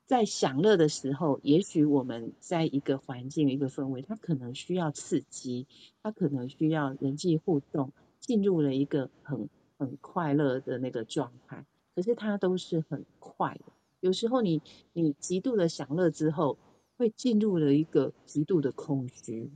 [0.06, 5.66] 在享乐的时候，也许我们在一个环境、一个氛围，他可能需要刺激，
[6.02, 9.48] 他可能需要人际互动，进入了一个很
[9.78, 11.64] 很快乐的那个状态。
[11.94, 16.58] 可是它都是很快的，有时候你你极度的享乐之后，
[16.96, 19.50] 会进入了一个极度的空虚，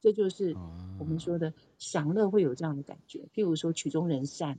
[0.00, 0.56] 这就是
[0.98, 3.28] 我们说的享乐会有这样的感觉。
[3.34, 4.58] 譬如说曲终人散，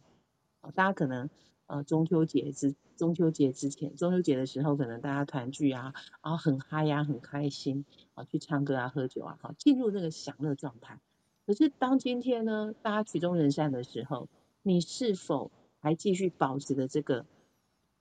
[0.75, 1.29] 大家可能
[1.67, 10.99] 呃中秋节之中秋节之前，中秋节的时候可能大家团聚啊，然后很嗨呀，很开心啊，去唱歌啊，喝酒啊，好进入那个享乐状态。
[11.45, 14.27] 可是当今天呢，大家曲终人散的时候，
[14.61, 17.25] 你是否还继续保持着这个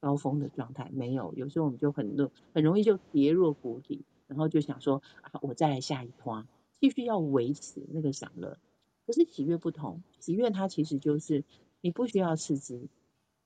[0.00, 0.90] 高峰的状态？
[0.92, 6.46] 没有，有时候我们就很乐，很容易就跌入谷底，然后就想说啊，我再来下一趟，
[6.80, 8.58] 继续要维持那个享乐。
[9.06, 11.44] 可是喜悦不同，喜悦它其实就是
[11.80, 12.88] 你不需要刺激，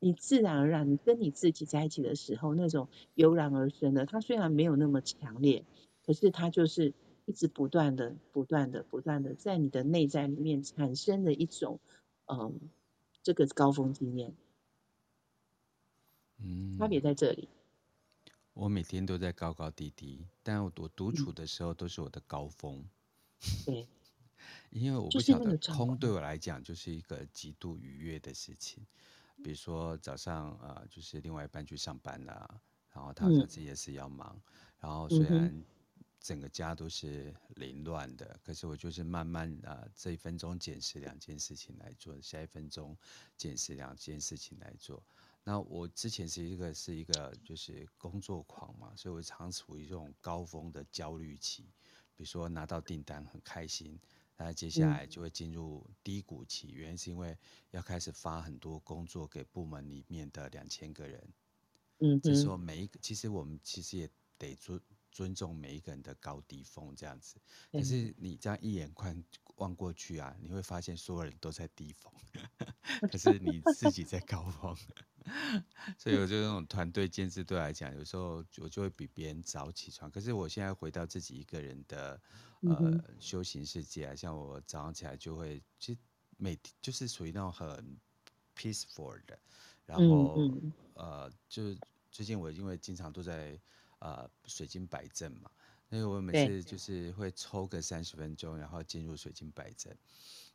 [0.00, 5.64] 你自然而然，你跟你自己在一起的时候，那种油然而生的，它虽然没有那么强烈，
[6.04, 6.94] 可是它就是
[7.26, 11.78] 一直不断的、不断的、不断的，在你的内在里面产生的一种，
[12.26, 12.58] 嗯，
[13.22, 14.34] 这个高峰经验。
[16.38, 17.48] 嗯，差别在这里。
[18.54, 22.84] 我每天都在高高低低，但我独处的时候都是我的高峰。
[23.64, 23.88] 对，
[24.70, 28.84] 因为我不晓得空对我来讲就是一个极度愉悦的事情。
[29.42, 32.60] 比如说早上啊、呃，就是另外一半去上班了，
[32.92, 34.42] 然后他他自己也是要忙，嗯、
[34.80, 35.64] 然后虽然
[36.22, 42.96] 整个家都是凌乱的，可是我就是慢慢啊、呃，这一分钟捡拾两件事情来做，下一分钟
[43.36, 45.02] 捡拾两件事情来做。
[45.42, 51.64] 那我之前是一个是一个就是工作狂嘛，所以我常处于这种高峰的焦虑期。
[52.14, 53.98] 比如说拿到订单很开心，
[54.36, 57.36] 那接下来就会进入低谷期，原因是因为
[57.72, 61.28] 要开始发很多工作给部门里面的两千个人。
[61.98, 64.08] 嗯，这时候每一个其实我们其实也
[64.38, 64.80] 得尊
[65.12, 67.40] 尊重每一个人的高低峰这样子。
[67.70, 69.22] 可是你这样一眼看
[69.56, 72.12] 望过去啊，你会发现所有人都在低峰，
[73.12, 74.76] 可是你自己在高峰。
[75.96, 80.10] 所以我就那种团队建制对来讲，有时候我就会比别人早起床。
[80.10, 82.20] 可是我现在回到自己一个人的
[82.62, 86.00] 呃修行世界啊，像我早上起来就会，其实
[86.38, 87.96] 每天就是属于那种很
[88.56, 89.38] peaceful 的。
[89.86, 90.40] 然后
[90.94, 91.72] 呃，就
[92.10, 93.56] 最近我因为经常都在
[94.02, 95.50] 呃水晶摆阵嘛，
[95.88, 96.62] 因为我每次。
[96.62, 99.96] 就是会抽个三十分钟，然后进入水晶摆阵。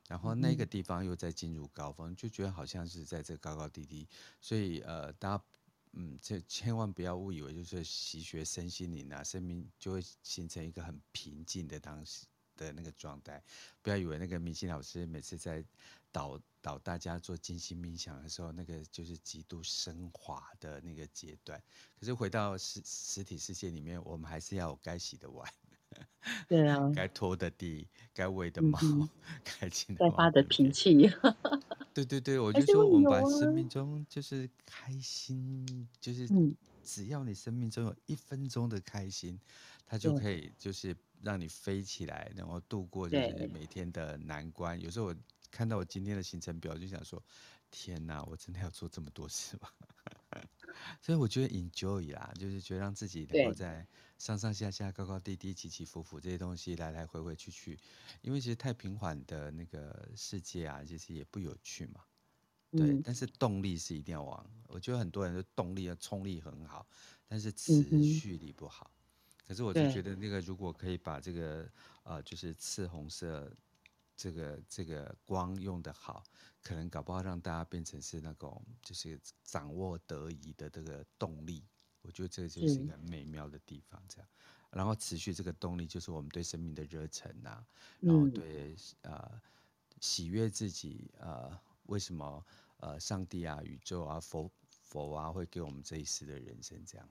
[0.08, 4.08] 然后那个地方又在进入高峰，就觉得好像是在这高高低低，
[4.40, 5.44] 所以呃，大家
[5.92, 12.26] 嗯，这千万不要误以为就是习学身心灵啊，生命就会形成一个很平静的当时
[12.58, 13.42] 的那个状态，
[13.82, 15.64] 不要以为那个明星老师每次在
[16.12, 21.62] 导导大家做静心冥想的时候，那个就是极度升华的那个阶段，
[22.00, 25.50] 可是回到实实体世界里面，我们还是要有该洗的碗。
[26.50, 29.10] 对啊， 该拖的地，该喂的猫，嗯、
[29.44, 31.10] 该亲的该发的脾气。
[31.94, 36.28] 对对对，我就说我们把生命中就是开心，就是
[36.84, 39.40] 只要你生命中有一分钟的开心，
[39.86, 44.80] 它就可以就是让你飞起来，然后度过就是每天的难关。
[44.80, 45.16] 有时候我
[45.52, 47.24] 看到我今天的行程表，就想说：
[47.72, 49.70] 天哪，我真的要做这么多事吗？
[51.02, 53.88] 所以我觉得 enjoy 啦，就是觉得让自己能够在
[54.20, 57.80] 上上下下、高高低低、起起伏伏这些东西来来回回去去，
[58.22, 62.04] 因为其实太平缓的那个世界啊，其实也不有趣嘛。
[62.76, 64.46] 对，嗯、但是动力是一定要往。
[64.68, 66.86] 我觉得很多人的动力、冲力很好，
[67.26, 68.92] 但是持续力不好。
[68.94, 68.97] 嗯、
[69.48, 71.68] 可是我就觉得那个如果可以把这个
[72.04, 73.52] 呃，就是赤红色
[74.16, 76.24] 这个这个光用的好。
[76.64, 81.64] 可能搞不好让大家变成是那种就是掌握得宜的这个动力，
[82.02, 84.04] 我觉得这就是一个很美妙的地方。
[84.10, 84.28] 这样，
[84.70, 87.66] 然后持续这个动力就是我们对生命的热忱呐，
[88.02, 89.42] 然后对呃
[90.02, 92.46] 喜悦自己呃为什么
[92.82, 97.10] 呃上帝啊宇宙啊佛佛啊会给我们这一世的人生这样。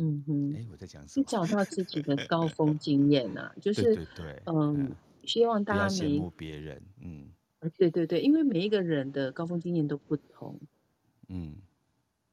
[0.00, 1.22] 嗯哼，哎，我在讲什么？
[1.22, 4.92] 你找到自己的 高峰经验呐，就是对对对，嗯，
[5.24, 7.28] 希望大家羡慕别人，嗯。
[7.76, 10.58] 对对对，因为每一个人的高峰经验都不同，
[11.28, 11.56] 嗯，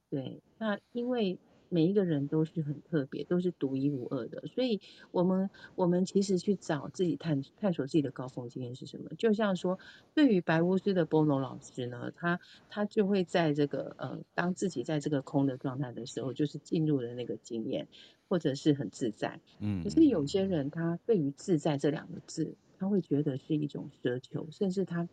[0.10, 1.38] 对，那因为
[1.69, 9.10] 每一个人都是很特别，都是独一无二的，所以我们我们其实去找自己探探索自己的高峰经验是什么。
[9.17, 9.80] 就像说，
[10.13, 17.88] 对于白巫师的波诺老师呢，他他就会在这个呃，当自己在这个空的状态的时候，就是进入了那个经验，
[18.27, 19.39] 或者是很自在。
[19.60, 22.56] 嗯，可是有些人他对于自在这两个字。
[22.80, 25.10] 他会觉得是一种奢求，甚至他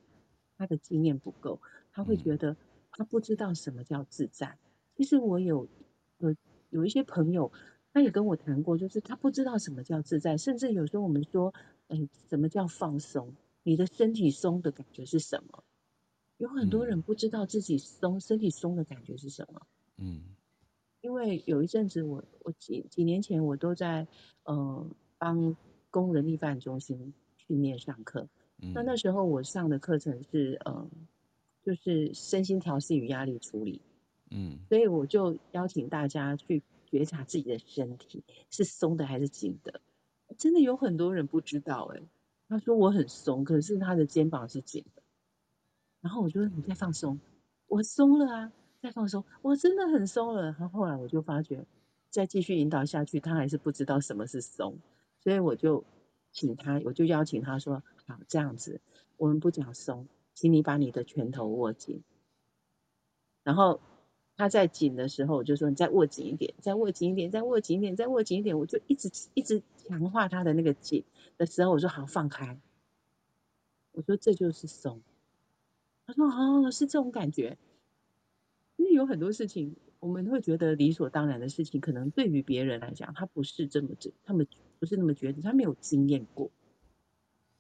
[0.59, 1.63] 他的经验不够，
[1.93, 2.59] 他会觉得
[2.91, 4.59] 他不知道什么叫自在。
[4.99, 5.67] 其实我有
[6.75, 7.53] 有有一些朋友，
[7.93, 11.55] 他也跟我谈过，就是他不知道什么叫自在，甚至有时候我们说，
[11.89, 13.35] 哎，什么叫放松？
[13.63, 15.65] 你的身体松的感觉是什么？
[16.37, 19.63] 有很多人不知道自己松身体松的感觉是什么。
[19.97, 20.23] 嗯，
[21.01, 24.09] 因为有一阵子我我几几年前我都在
[24.43, 25.57] 呃帮
[25.91, 27.15] 工人力发展中心。
[27.47, 30.89] 训练上课，那那时候我上的课程是呃，
[31.63, 33.83] 就是身心调适与压力处理，
[34.31, 39.81] 嗯，所以我就邀请大家去觉察自己的身体是松的还是紧的。
[40.39, 42.03] 真的有很多人不知道哎、
[42.49, 45.03] 他说我很松，可是他的肩膀是紧的。
[46.01, 47.21] 然后我就说你再放松，
[47.67, 48.53] 我松了啊，
[48.83, 50.53] 再放松，我真的很松了。
[50.53, 51.67] 然后后来我就发觉，
[52.11, 54.79] 再继续引导下去，他还是不知道什么是松，
[55.23, 55.85] 所以我就。
[56.37, 58.81] 请他，我就邀请他说：“好，这样子，
[59.17, 62.03] 我们不讲松，请你把你的拳头握紧。
[63.45, 63.81] 然后
[64.37, 71.05] 他在紧的时候，我就说你再握紧一点，再握紧一点，再握紧一点，再握紧一点，我就一直一直强化他的那个紧
[71.39, 72.59] 的时候，我说好放开，
[73.93, 75.01] 我说这就是松。
[76.07, 77.57] 他说哦，是这种感觉。
[78.77, 84.49] 因为有很多事情，我们会觉得理所当然的事情，可能对于别人来讲，他不是这么觉，他们
[84.81, 86.51] 不是那么觉得，他没有经验过。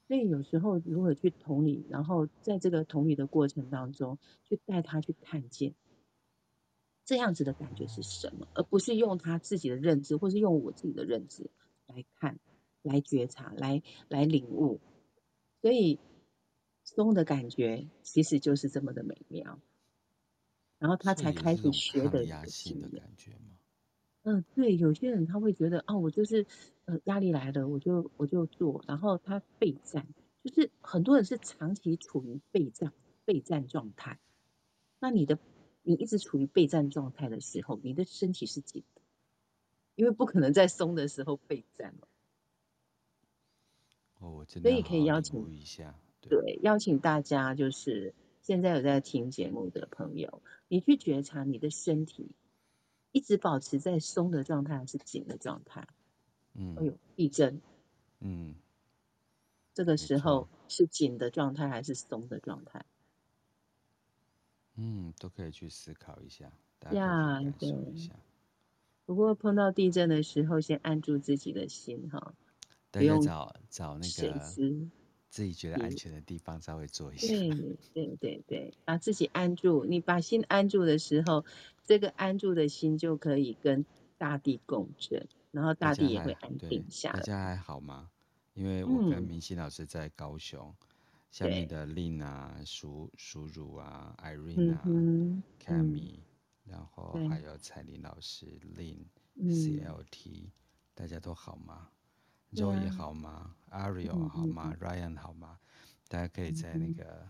[0.08, 5.72] 所以有时候如何去同理，然后在这个同理的过程当中，去带他去看见
[7.04, 11.50] 这样子的感觉是什么，而不是用他自己的认知，或是用我自己的认知
[11.86, 12.38] 来看、
[12.82, 14.80] 来觉察、来来领悟。
[15.60, 15.98] 所以
[16.84, 19.60] 松的感觉其实就是这么的美妙，
[20.78, 23.56] 然后他才开始学的压性的感觉吗？
[24.22, 26.46] 嗯，对，有些人他会觉得，哦，我就是，
[26.86, 30.06] 呃，压力来了，我就我就做，然后他备战，
[30.42, 32.94] 就是很多人是长期处于备战
[33.26, 34.18] 备战状态。
[34.98, 35.38] 那你的
[35.84, 39.02] 你一直处于备战状态的时候，你的身体是紧的，
[39.94, 42.08] 因为不可能在松的时候备战了。
[44.18, 52.32] 哦，我真的所以可以邀请一下，对，对，邀请大家，就是现在有在听节目的朋友，你去觉察你的身体。
[53.12, 55.86] 一直保持在松的状态还是紧的状态？
[56.52, 57.62] 嗯，哎呦，地震，
[58.18, 58.56] 嗯，
[59.72, 62.84] 这个时候是紧的状态还是松的状态？
[64.76, 68.14] 嗯，都可以去思考一下，大家可以感受一下。
[69.06, 72.34] 不过碰到地震的时候，先按住自己的心哈，
[72.90, 74.88] 大家找找那个。
[75.30, 77.26] 自己觉得安全的地方稍微做一下。
[77.26, 77.48] 对
[77.92, 79.84] 对对对，把自己安住。
[79.84, 81.44] 你把心安住的时候，
[81.84, 83.84] 这个安住的心就可以跟
[84.16, 87.16] 大地共振，然后大地也会安定下来。
[87.18, 88.10] 大家还好吗？
[88.52, 90.86] 因为我跟明星老师在高雄，嗯、
[91.34, 96.20] 下面的 Lin 啊、淑淑茹啊、Irene 啊、嗯、Cammy，
[96.62, 98.98] 然后还有彩玲老师、Lin、
[99.34, 100.50] 嗯、CLT，
[100.94, 101.88] 大家都好吗
[102.52, 105.58] ？Joey 好吗？Ariel 好吗？Ryan 好吗？
[106.06, 107.28] 大家可以在那个、嗯、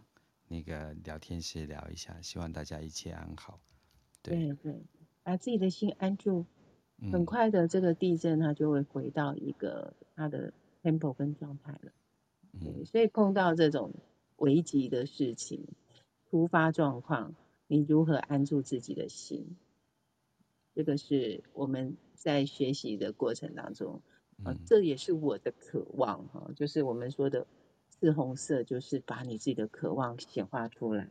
[0.48, 3.58] 那个聊天室聊一下，希望大家一切安好。
[4.20, 4.82] 对对，对，
[5.22, 6.44] 把自己的心安住，
[7.10, 10.52] 很快的这个地震它就会回到一个它的
[10.82, 11.90] tempo 跟状态了。
[12.60, 13.92] 嗯，所以碰到这种
[14.36, 15.66] 危急的事情、
[16.30, 17.34] 突发状况，
[17.66, 19.56] 你如何安住自己的心？
[20.74, 24.02] 这个是我们在学习的过程当中。
[24.42, 27.46] 啊，这也是我的渴望哈，就是我们说的
[27.88, 31.08] 赤红色，就是把你自己的渴望显化出来，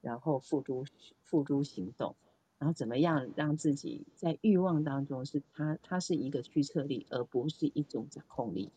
[0.00, 0.84] 然后付诸
[1.22, 2.16] 付诸行动，
[2.58, 8.72] 然后怎么样让自己在欲望当中是它它是一个驱策力，而不是一种掌控力。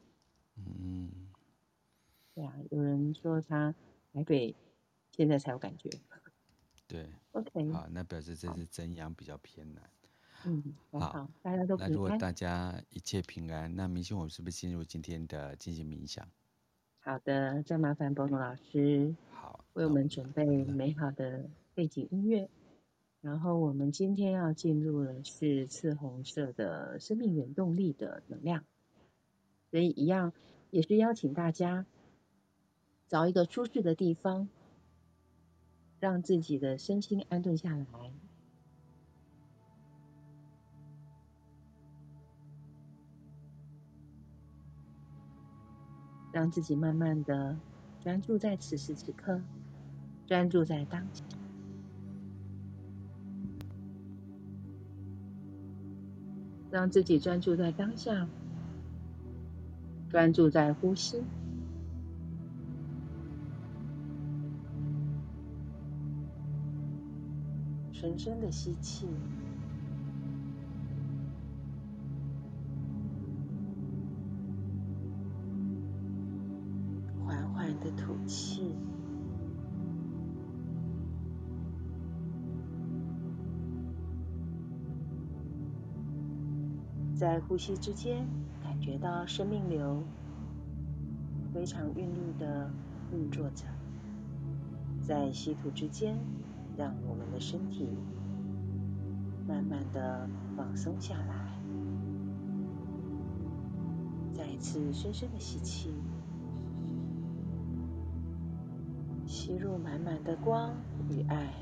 [0.55, 1.09] 嗯，
[2.38, 3.74] 对啊，有人说他
[4.14, 4.56] 台北
[5.10, 5.90] 现在才有感觉。
[6.88, 9.82] 对，OK，好，那表示这是真阳比较偏南。
[10.46, 11.90] 嗯，好，大家都平安。
[11.92, 16.30] 那如果大家一切平安，那明星，我们是不是进入今天的进行冥想？
[17.00, 22.48] 好的，再麻烦波诺老师，好，为我们准备美好的背景音乐。
[23.22, 28.64] 然后我们今天要进入的是赤红色的生命原动力的能量，
[29.72, 30.34] 所以一样
[30.70, 31.88] 也是邀请大家
[33.08, 34.49] 找一个舒适的地方，
[35.99, 37.86] 让自己的身心安顿下来。
[46.34, 47.58] 让自己慢慢的
[47.99, 49.41] 专注在此时此刻，
[50.28, 51.24] 专注在当下，
[56.70, 58.30] 让自己专注在当下，
[60.10, 61.24] 专注在呼吸，
[68.08, 69.05] 深深的吸气。
[77.26, 78.74] 缓缓的吐气，
[87.14, 88.26] 在呼吸之间，
[88.64, 90.01] 感觉到生命流
[91.53, 92.72] 非常韵律的
[93.12, 93.66] 运作着；
[95.05, 96.18] 在吸吐之间，
[96.78, 97.89] 让我们的身体
[99.47, 101.59] 慢慢的放松下来。
[104.34, 105.93] 再一次深深的吸气。
[109.25, 110.71] 吸入满满的光
[111.09, 111.53] 与爱，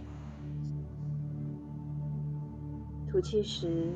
[3.08, 3.92] 吐气时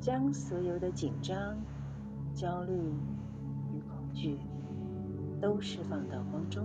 [0.00, 1.54] 将所有的紧张、
[2.32, 2.72] 焦虑
[3.74, 4.38] 与恐惧
[5.38, 6.64] 都释放到光中。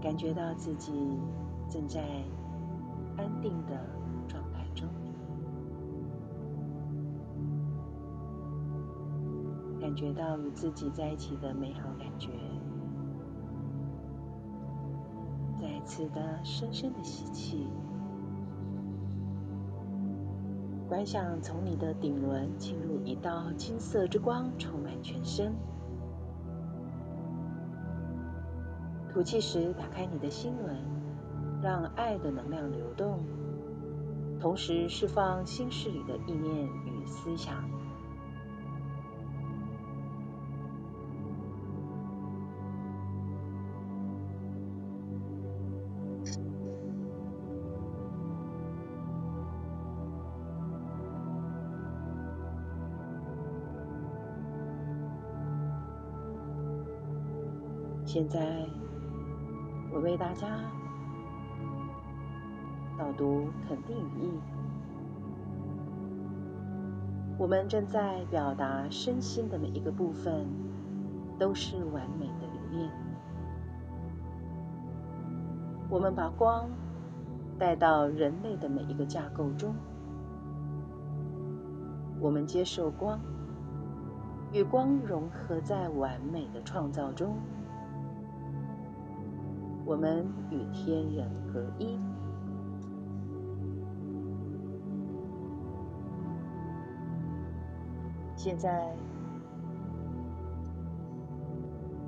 [0.00, 0.92] 感觉到自己
[1.68, 2.00] 正在
[3.16, 3.78] 安定的
[4.26, 4.88] 状态中，
[9.80, 12.30] 感觉到与自己在一起的美好感觉。
[15.60, 17.66] 再次的深深的吸气，
[20.88, 25.52] 观想从你的顶轮进入一道金色之光，充满全身。
[29.20, 30.74] 吐气时，打开你的心轮，
[31.62, 33.18] 让爱的能量流动，
[34.40, 37.62] 同时释放心事里的意念与思想。
[58.06, 58.79] 现在。
[60.00, 60.48] 为大家
[62.98, 64.40] 导读肯定语义。
[67.38, 70.46] 我们正在表达身心的每一个部分
[71.38, 72.90] 都是完美的留念。
[75.88, 76.68] 我们把光
[77.58, 79.74] 带到人类的每一个架构中。
[82.20, 83.18] 我们接受光，
[84.52, 87.38] 与光融合在完美的创造中。
[89.90, 91.98] 我们与天人合一。
[98.36, 98.94] 现在，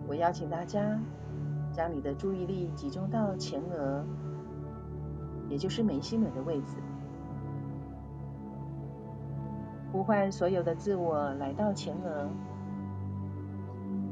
[0.06, 0.96] 我邀请大家
[1.72, 4.04] 将你的注意力集中到前额，
[5.48, 6.76] 也就是眉心轮的位置，
[9.90, 12.28] 呼唤所有的自我来到前额，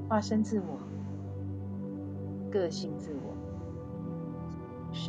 [0.08, 0.76] 化身自我，
[2.50, 3.30] 个性自我。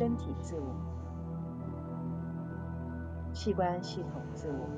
[0.02, 0.66] 身体自我，
[3.32, 4.68] 器官系统自我，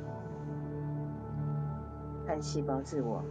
[2.26, 3.24] 干细胞自我，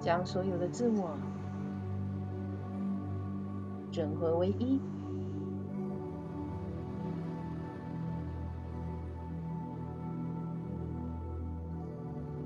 [0.00, 1.10] 将所有的自我
[3.92, 4.80] 整合为一。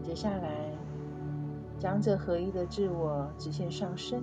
[0.03, 0.59] 接下来。
[1.81, 4.22] 将这合一的自我直线上升，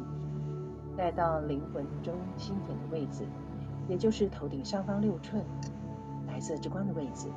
[0.95, 3.25] 带到灵魂中心点的位置，
[3.87, 5.43] 也就是头顶上方六寸
[6.27, 7.27] 白色之光的位置。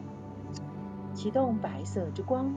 [1.14, 2.54] 启动白色之光，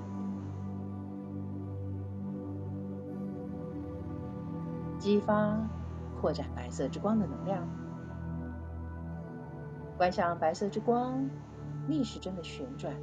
[5.00, 5.58] 激发
[6.20, 7.66] 扩展白色之光的能量。
[9.98, 11.30] 观想白色之光
[11.88, 12.94] 逆时针的旋转，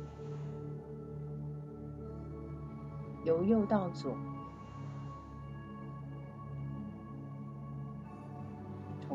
[3.24, 4.14] 由右到左。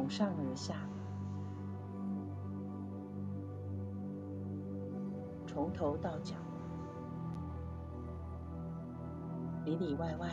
[0.06, 0.76] 从上而下，
[5.48, 6.36] 从头到脚，
[9.66, 10.30] 里里外外，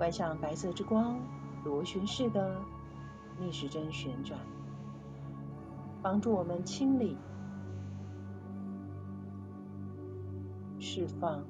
[0.00, 1.20] 外向白色之光
[1.64, 2.60] 螺旋式的
[3.38, 4.40] 逆时针旋转，
[6.02, 7.16] 帮助我们清理、
[10.80, 11.44] 释放。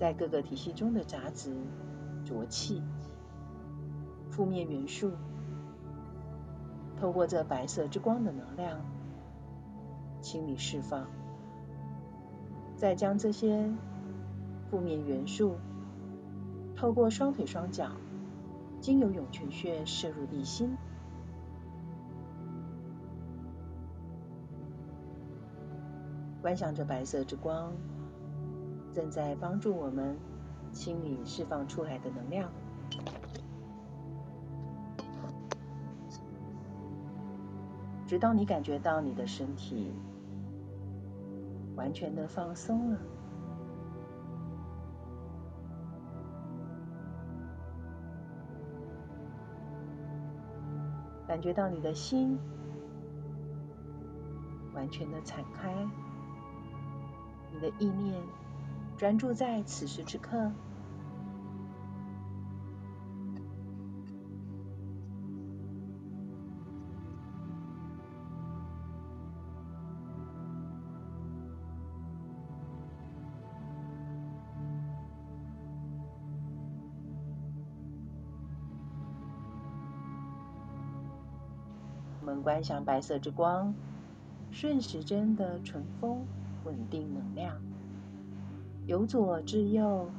[0.00, 1.54] 在各个体系中的杂质、
[2.24, 2.82] 浊气、
[4.30, 5.12] 负面元素，
[6.98, 8.80] 透过这白色之光的能量
[10.22, 11.06] 清理释放，
[12.76, 13.70] 再将这些
[14.70, 15.56] 负面元素
[16.74, 17.90] 透过双腿双脚，
[18.80, 20.78] 经由涌泉穴射入地心，
[26.40, 27.70] 观想着白色之光。
[28.92, 30.16] 正在帮助我们
[30.72, 32.50] 清理释放出来的能量，
[38.06, 39.92] 直到你感觉到你的身体
[41.76, 42.98] 完全的放松了，
[51.28, 52.36] 感觉到你的心
[54.74, 55.72] 完全的敞开，
[57.52, 58.20] 你的意念。
[59.00, 60.52] 专注在此时此刻。
[82.20, 83.74] 我们观想白色之光，
[84.50, 86.26] 顺时针的唇峰，
[86.64, 87.69] 稳定能量。
[88.86, 90.10] 由左至右，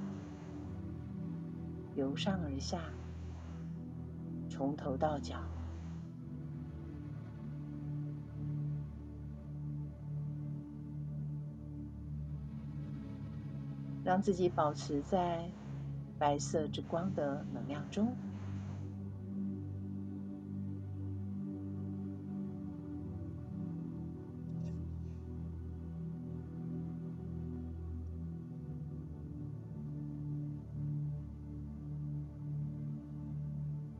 [1.96, 2.80] 由上而下，
[4.50, 5.36] 从头到脚，
[14.04, 15.50] 让自己保持在
[16.18, 18.16] 白色之光的能量中。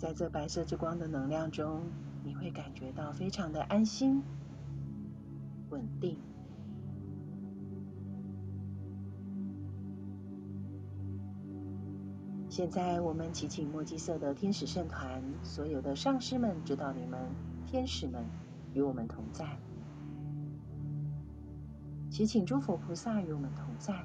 [0.02, 1.84] 在这白色之光的能量中，
[2.24, 4.24] 你会感觉到非常的安心、
[5.70, 6.18] 稳定。
[12.50, 17.20] 现在，我们祈请墨基色的天使圣团，所有的上师们、指导你们、
[17.68, 18.26] 天使们
[18.74, 19.46] 与我们同在；
[22.10, 24.04] 祈请诸佛菩萨与我们同在，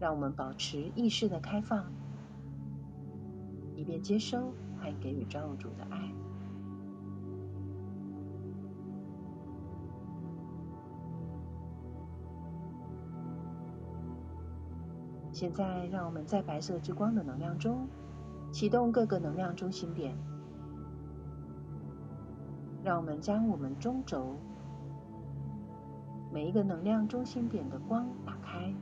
[0.00, 1.96] 让我们保持意识的开放。
[3.88, 6.12] 以便接收和给予造物主的爱。
[15.32, 17.88] 现在，让我们在白色之光的能量中
[18.52, 20.14] 启动各个能量中心点，
[22.84, 24.36] 让我们将我们中轴
[26.30, 28.74] 每一个能量中心点的光打开。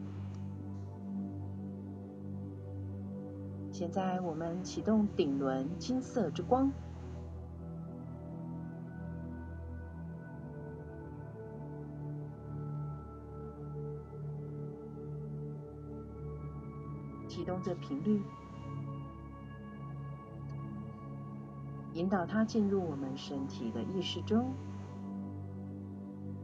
[3.79, 6.73] 现在我们启动顶轮金色之光，
[17.29, 18.23] 启动这频率，
[21.93, 24.55] 引导它进入我们身体的意识中，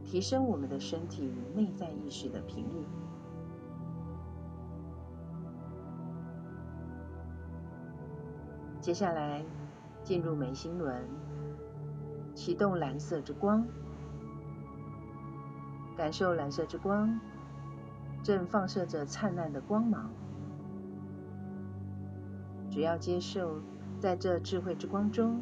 [0.05, 2.85] 提升我们的身体与内在意识的频率。
[8.83, 9.41] 接下来，
[10.03, 11.07] 进入眉心轮，
[12.35, 13.65] 启动蓝色之光，
[15.95, 17.17] 感受蓝色之光
[18.21, 20.09] 正放射着灿烂的光芒。
[22.69, 23.61] 只要接受，
[24.01, 25.41] 在这智慧之光中，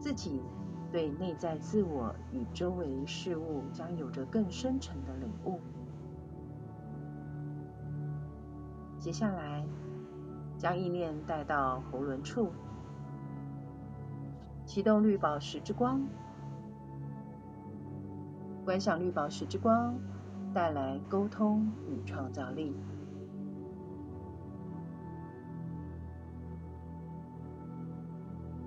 [0.00, 0.42] 自己
[0.90, 5.60] 对内在自我与周围事物将有着更深沉的领悟。
[8.98, 9.64] 接下来。
[10.58, 12.50] 将意念带到喉轮处，
[14.66, 16.04] 启动绿宝石之光，
[18.64, 19.94] 观想绿宝石之光
[20.52, 22.74] 带来沟通与创造力。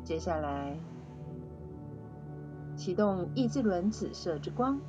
[0.05, 0.79] 接下来，
[2.77, 4.79] 启动意志轮紫色之光，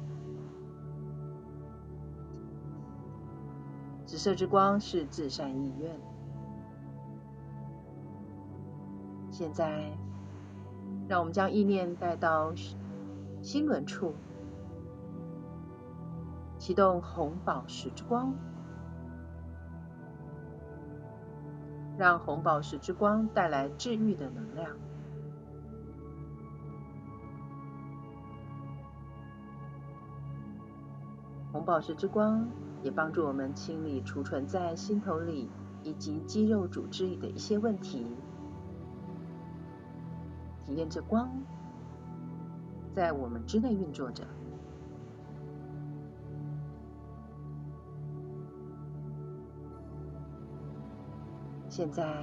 [4.07, 6.12] 紫色之光是至善意愿。
[9.33, 9.91] 现在，
[11.09, 12.53] 让我们将意念带到
[13.41, 14.15] 心轮处，
[16.59, 18.35] 启动红宝石之光，
[21.97, 24.71] 让红宝石之光带来治愈的能量。
[31.51, 32.47] 红宝石之光
[32.83, 35.49] 也帮助我们清理储存在心头里
[35.83, 38.07] 以及肌肉组织里的一些问题。
[40.65, 41.29] 体验着光
[42.95, 44.25] 在我们之内运作着。
[51.69, 52.23] 现在，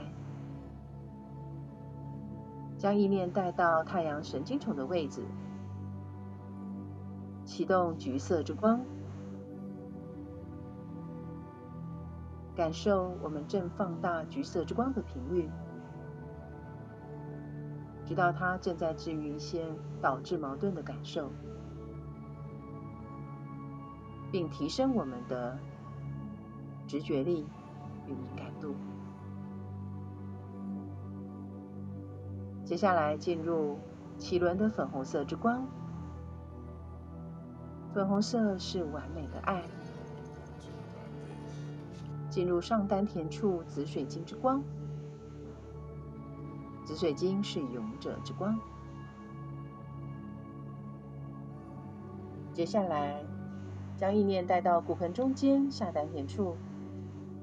[2.78, 5.24] 将意念带到太阳神经丛的位置，
[7.46, 8.80] 启动橘色之光，
[12.56, 15.50] 感受我们正放大橘色之光的频率。
[18.10, 19.64] 直到它正在治愈一些
[20.02, 21.30] 导致矛盾的感受，
[24.32, 25.56] 并提升我们的
[26.88, 27.46] 直觉力
[28.08, 28.74] 与敏感度。
[32.66, 33.78] 接下来进入
[34.18, 35.64] 脐轮的粉红色之光，
[37.94, 39.62] 粉红色是完美的爱。
[42.28, 44.64] 进入上丹田处紫水晶之光。
[46.90, 48.60] 紫水晶是勇者之光。
[52.52, 53.24] 接下来，
[53.96, 56.58] 将意念带到骨盆中间下丹田处，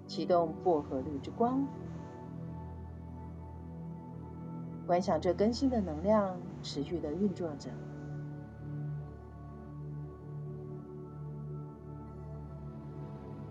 [0.08, 1.64] 启动薄荷绿之光，
[4.84, 7.70] 观想这更新的能量持续的运作着。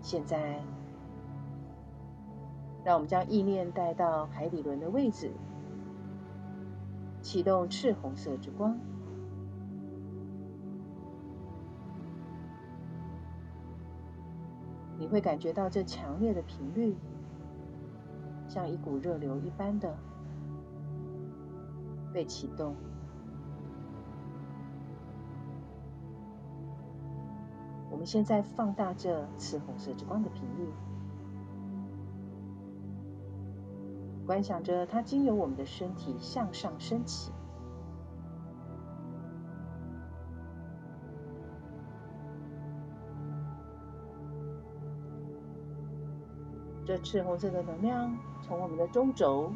[0.02, 0.62] 现在，
[2.84, 5.32] 让我们将意念带到海底轮的位置，
[7.26, 8.78] 启动赤红色之光。
[14.96, 16.94] 你会感觉到这强烈的频率，
[18.46, 19.98] 像一股热流一般的
[22.12, 22.76] 被启动。
[27.90, 30.68] 我们现在放大这赤红色之光的频率，
[34.26, 37.32] 观想着它经由我们的身体向上升起。
[46.84, 49.52] 这赤红色的能量从我们的中轴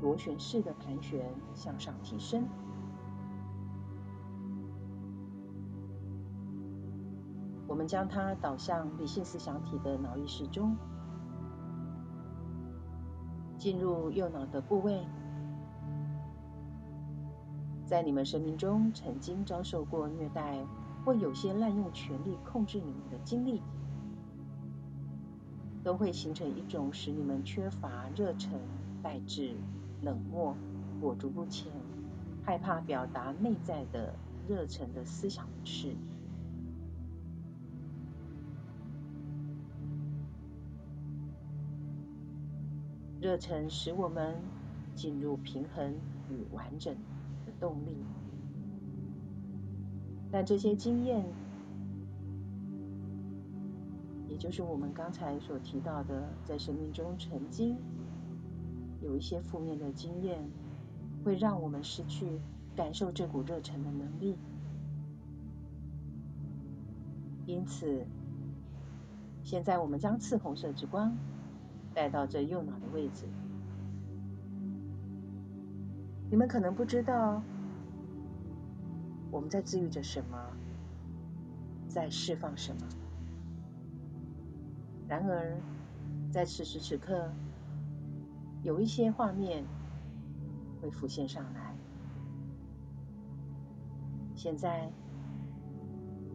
[0.00, 2.46] 螺旋式的盘旋向上提升，
[7.66, 10.76] 我们将它导向理性思想体的脑意识中，
[13.58, 15.04] 进入右脑的部位，
[17.84, 20.58] 在你们生命中曾经遭受过虐待
[21.04, 23.60] 或有些滥用权力控制你们的经历。
[25.84, 28.60] 都会形成一种使你们缺乏热忱、
[29.02, 29.54] 怠滞、
[30.02, 30.54] 冷漠、
[31.00, 31.72] 裹足不前、
[32.44, 34.12] 害怕表达内在的
[34.46, 35.94] 热忱的思想模式。
[43.20, 44.36] 热忱使我们
[44.94, 45.94] 进入平衡
[46.30, 46.94] 与完整
[47.44, 47.96] 的动力，
[50.30, 51.24] 但这些经验。
[54.28, 57.76] 也就是我们刚才所提到的，在生命中曾经
[59.00, 60.38] 有一些负面的经验，
[61.24, 62.38] 会让我们失去
[62.76, 64.36] 感受这股热忱的能力。
[67.46, 68.06] 因此，
[69.42, 71.16] 现在我们将赤红色之光
[71.98, 73.24] 带到这右脑的位置。
[76.30, 77.42] 你们可能不知道
[79.32, 80.38] 我们在治愈着什么，
[81.88, 82.82] 在释放什么。
[85.08, 85.60] 然而，
[86.30, 87.32] 在此时此刻，
[88.62, 89.64] 有一些画面
[90.80, 91.74] 会浮现上来。
[94.36, 94.88] 现在，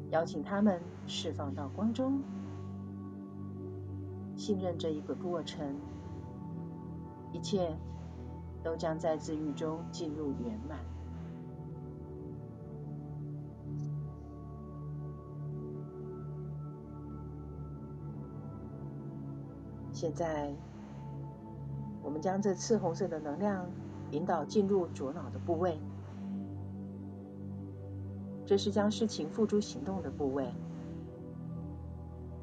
[0.09, 2.21] 邀请他们释放到光中，
[4.45, 5.65] 信任这一个过程，
[7.31, 7.73] 一切
[8.61, 10.79] 都将在治愈中进入圆满。
[19.93, 20.53] 现在，
[22.01, 23.65] 我们将这赤红色的能量
[24.11, 25.79] 引导进入左脑的部位，
[28.45, 30.51] 这是将事情付诸行动的部位。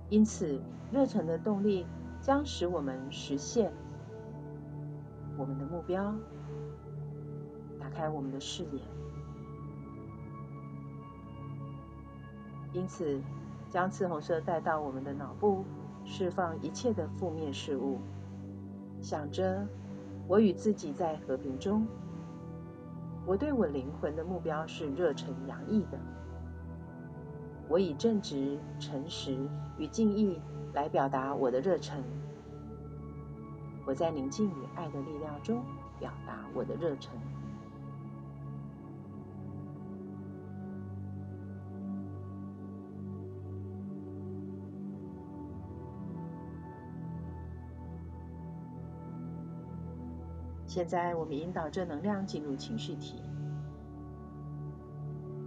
[0.09, 0.59] 因此，
[0.93, 1.87] 热忱的动力
[2.21, 3.73] 将使我们实现
[5.37, 6.15] 我们的目标，
[7.79, 8.81] 打开我们的视野。
[12.73, 13.21] 因此，
[13.69, 15.65] 将赤红色带到我们的脑部。
[16.03, 17.99] 释放一切的负面事物，
[19.03, 19.65] 想着
[20.27, 21.87] 我与自己在和平中。
[23.27, 25.99] 我对我灵魂的目标是热忱洋溢的。
[27.69, 29.37] 我以正直、诚实
[29.77, 30.41] 与敬意
[30.73, 32.03] 来表达我的热忱。
[33.87, 35.65] 我在宁静与爱的力量中
[35.99, 37.13] 表达我的热忱。
[50.67, 53.21] 现在，我们引导正能量进入情绪体，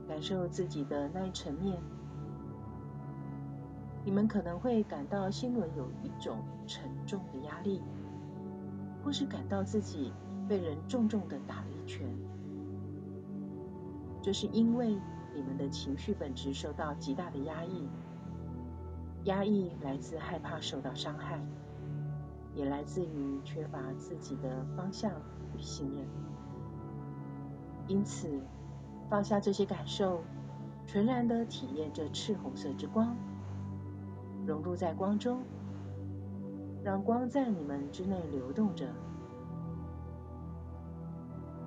[0.05, 1.81] 感受自己的那一层面。
[4.05, 6.37] 你们可能会感到心轮有一种
[6.67, 7.81] 沉重的压力，
[9.03, 10.11] 或是感到自己
[10.47, 12.07] 被人重重的打了一拳。
[14.21, 14.97] 这是因为
[15.35, 17.89] 你们的情绪本质受到极大的压抑，
[19.23, 21.39] 压抑来自害怕受到伤害。
[22.55, 25.11] 也来自于缺乏自己的方向
[25.57, 26.05] 与信任，
[27.87, 28.29] 因此
[29.09, 30.21] 放下这些感受，
[30.85, 33.15] 纯然的体验这赤红色之光，
[34.45, 35.41] 融入在光中，
[36.83, 38.87] 让光在你们之内流动着，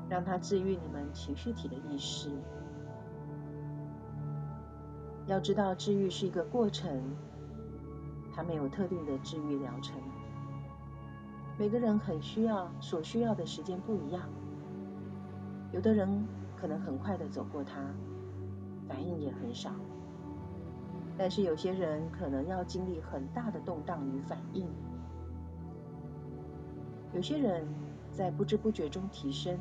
[0.08, 2.30] 让它治愈你们情绪体的意识。
[5.26, 7.02] 要知道，治愈是一个过程，
[8.32, 10.00] 它没有特定的治愈疗程。
[11.58, 14.22] 每个人很需要，所需要的时间不一样。
[15.72, 17.80] 有的人可能很快的走过它，
[18.86, 19.70] 反应也很少。
[21.18, 24.68] 但是有些人可能要经历很大的动荡与反应。
[27.12, 27.66] 有些人
[28.10, 29.58] 在不知不觉中提升，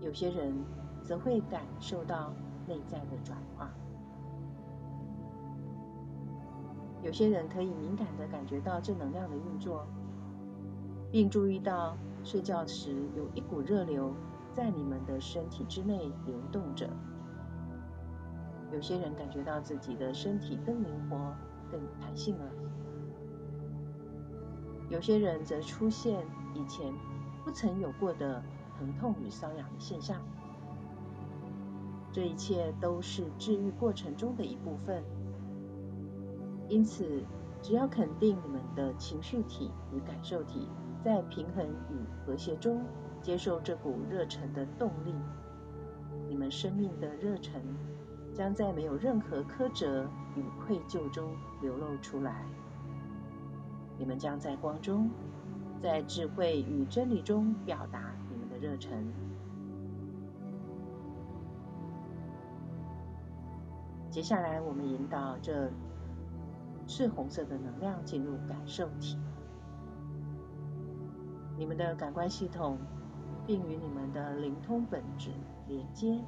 [0.00, 0.54] 有些人
[1.02, 2.32] 则会感受到
[2.66, 3.70] 内在的转化。
[7.02, 9.86] 有些人可以敏感的感觉到正能量的运作。
[11.14, 14.12] 并注意到睡觉时有一股热流
[14.52, 16.90] 在你们的身体之内流动着。
[18.74, 21.16] 有些人感觉到自己的身体更灵活、
[21.70, 22.44] 更有弹性了。
[24.90, 26.92] 有些人则出现以前
[27.44, 28.42] 不曾有过的
[28.76, 30.20] 疼痛与瘙痒的现象。
[32.12, 35.02] 这一切都是治愈过程中的一部分。
[36.68, 37.22] 因此，
[37.62, 40.68] 只要肯定你们的情绪体与感受体。
[41.04, 42.82] 在平衡与和谐中，
[43.20, 45.14] 接受这股热忱的动力，
[46.28, 47.60] 你们生命的热忱
[48.34, 51.30] 将在没有任何苛责与愧疚中
[51.62, 52.44] 流露出来。
[53.96, 55.08] 你们将在光中，
[55.80, 59.06] 在智慧与真理中表达你们的热忱。
[64.10, 65.70] 接下来，我们引导这
[66.88, 69.16] 赤红色的能量进入感受体。
[71.56, 72.78] 你们的感官系统，
[73.46, 75.30] 并与你们的灵通本质
[75.68, 76.18] 连接。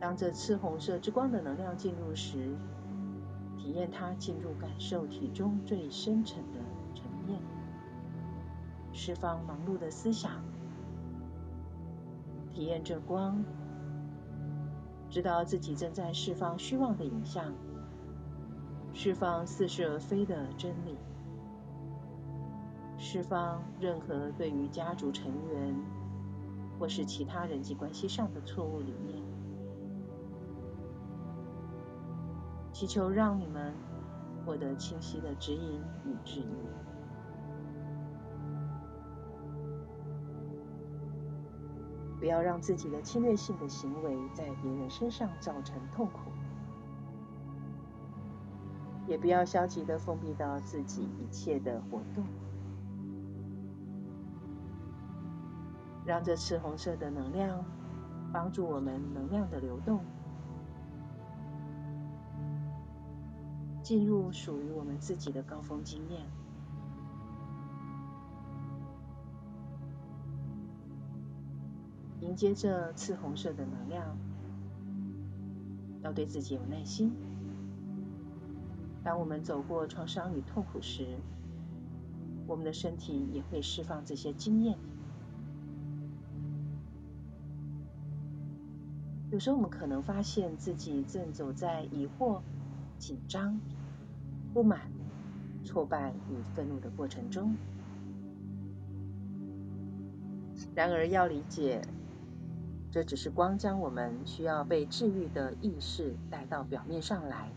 [0.00, 2.56] 当这赤红色之光的能量进入时，
[3.56, 6.60] 体验它进入感受体中最深层的
[6.94, 7.40] 层面，
[8.92, 10.32] 释放忙碌的思想，
[12.50, 13.44] 体验这光，
[15.10, 17.52] 知道自己正在释放虚妄的影像，
[18.92, 20.96] 释放似是而非的真理。
[22.96, 25.74] 释放任何对于家族成员
[26.78, 29.17] 或是其他人际关系上的错误理念，
[32.78, 33.74] 祈求让你们
[34.46, 36.44] 获得清晰的指引与治愈。
[42.20, 46.30] 不要让自己的侵略性的行为在别人身上造成痛苦，
[49.08, 52.24] 也不要消极的封闭到自己一切的活动。
[56.06, 57.64] 让这赤红色的能量
[58.32, 59.98] 帮助我们能量的流动，
[63.88, 66.20] 进入属于我们自己的高峰经验，
[72.20, 74.14] 迎接这赤红色的能量，
[76.02, 77.10] 要对自己有耐心。
[79.02, 81.16] 当我们走过创伤与痛苦时，
[82.46, 84.76] 我们的身体也会释放这些经验。
[89.30, 92.42] 有时候我们可能发现自己正走在疑惑、
[92.98, 93.58] 紧张、
[94.52, 94.80] 不满、
[95.64, 97.54] 挫败与愤怒的过程中。
[100.74, 101.82] 然而要理解，
[102.90, 107.50] 这只是光将我们需要被治愈的意识带到表面上来。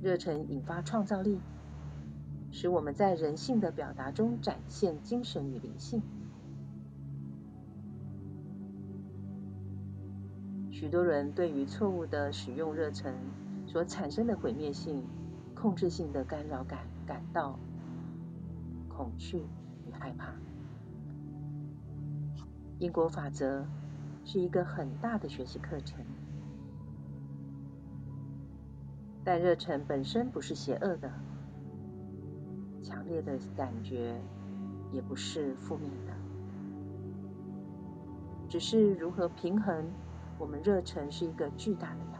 [0.00, 1.38] 热忱引发创造力，
[2.50, 6.02] 使我们在人性的表达中展现精神与灵性。
[10.70, 13.14] 许多人对于错误的使用热忱
[13.72, 15.02] 所产生的毁灭性、
[15.54, 17.58] 控制性的干扰感感到
[18.86, 19.38] 恐惧
[19.86, 20.34] 与害怕。
[22.78, 23.64] 因果法则
[24.26, 26.04] 是一个很大的学习课程，
[29.24, 31.10] 但热忱本身不是邪恶的，
[32.82, 34.20] 强烈的感觉
[34.92, 36.12] 也不是负面的，
[38.50, 39.86] 只是如何平衡。
[40.38, 42.11] 我们热忱是一个巨大的，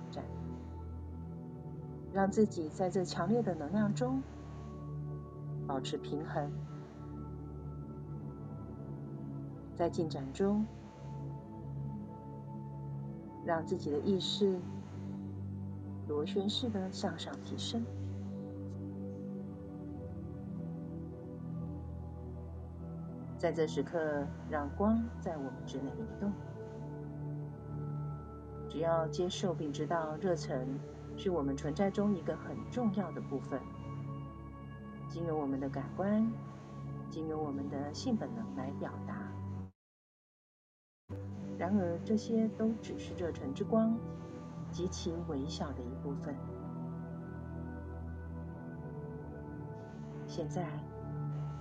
[2.13, 4.23] 让自己在这强烈的能量中
[5.67, 6.53] 保持平衡，
[9.75, 10.67] 在进展中，
[13.45, 14.59] 让自己的意识
[16.07, 17.83] 螺旋式的向上提升，
[23.39, 26.31] 在这时刻，让光在我们之内流动。
[28.69, 30.67] 只要接受并知道，热忱
[31.17, 33.61] 是我们存在中一个很重要的部分，
[35.09, 36.31] 经由我们的感官，
[37.11, 39.33] 经由我们的性本能来表达。
[41.59, 43.97] 然而，这些都只是热忱之光
[44.71, 46.35] 极其微小的一部分。
[50.27, 50.67] 现在，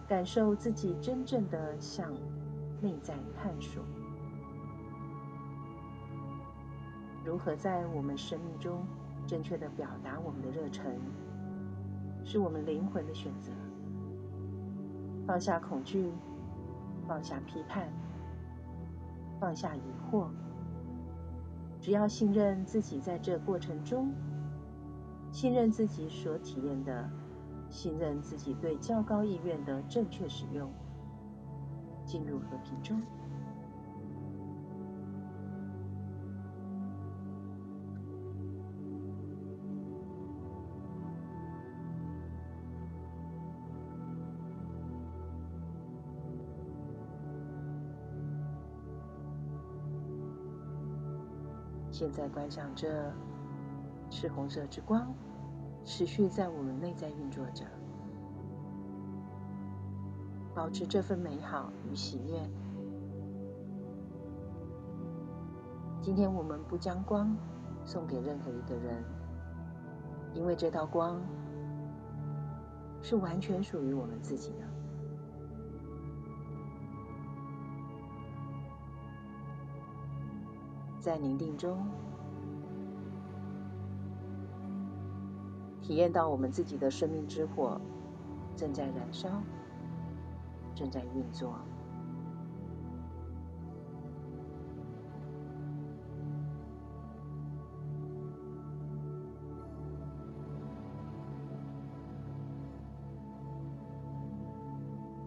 [0.07, 2.11] 感受自己真正的向
[2.81, 3.83] 内在探索，
[7.23, 8.83] 如何在我们生命中
[9.27, 10.85] 正确的表达我们的热忱，
[12.23, 13.51] 是我们灵魂的选择。
[15.25, 16.11] 放下恐惧，
[17.07, 17.87] 放下批判，
[19.39, 20.27] 放下疑惑，
[21.79, 24.11] 只要信任自己，在这过程中，
[25.31, 27.09] 信任自己所体验的，
[27.69, 30.69] 信任自己对较高意愿的正确使用，
[32.05, 33.01] 进入和平中。
[52.01, 53.13] 现在观想着
[54.09, 55.13] 赤红色之光，
[55.85, 57.63] 持续在我们内在运作着，
[60.55, 62.41] 保持这份美好与喜悦。
[66.01, 67.37] 今天我们不将光
[67.85, 69.03] 送给任何一个人，
[70.33, 71.21] 因为这道光
[73.03, 74.70] 是完全属于我们自己的。
[81.01, 81.83] 在宁静中，
[85.81, 87.81] 体验到我们自己的生命之火
[88.55, 89.27] 正在燃烧，
[90.75, 91.55] 正在运作。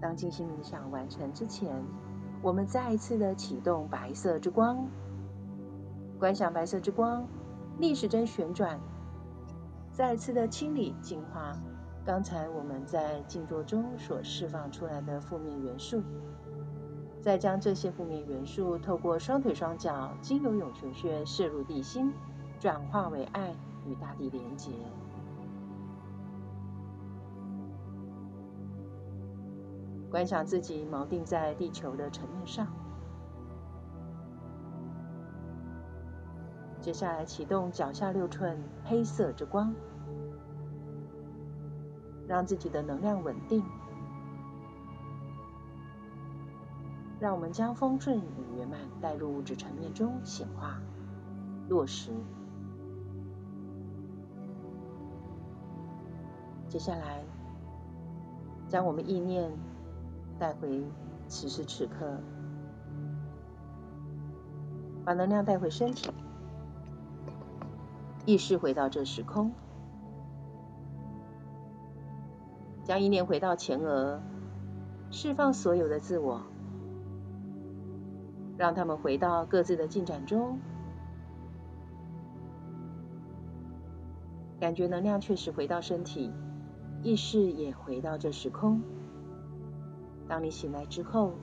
[0.01, 1.83] 当静心冥想完成之前，
[2.43, 4.87] 我们再一次的启动白色之光。
[6.19, 7.27] 观想白色之光
[7.79, 8.79] 逆时针旋转，
[9.93, 11.53] 再次的清理净化
[12.05, 16.03] 刚才我们在静坐中所释放出来的负面元素，
[17.21, 22.13] 再将这些负面元素透过双腿双脚经由涌泉穴射入地心，
[22.59, 23.55] 转化为爱
[23.87, 24.71] 与大地连结。
[30.11, 32.84] 观想自己锚定在地球的层面上。
[36.85, 39.75] 接下来启动脚下六寸黑色之光，
[42.29, 43.65] 让自己的能量稳定。
[47.19, 50.79] 让我们将丰盛与圆满带入物质层面中显化、
[51.71, 52.11] 落实。
[56.69, 57.25] 接下来，
[58.69, 59.51] 将我们意念
[60.39, 60.85] 带回
[61.29, 62.21] 此时此刻，
[65.03, 66.11] 把能量带回身体。
[68.27, 69.53] 意识回到这时空，
[72.83, 74.19] 将意念回到前额，
[75.11, 76.41] 释放所有的自我，
[78.57, 80.59] 让他们回到各自的进展中，
[84.59, 86.33] 感觉能量确实回到身体，
[87.03, 88.81] 意识也回到这时空。
[90.27, 91.35] 当你醒来之后，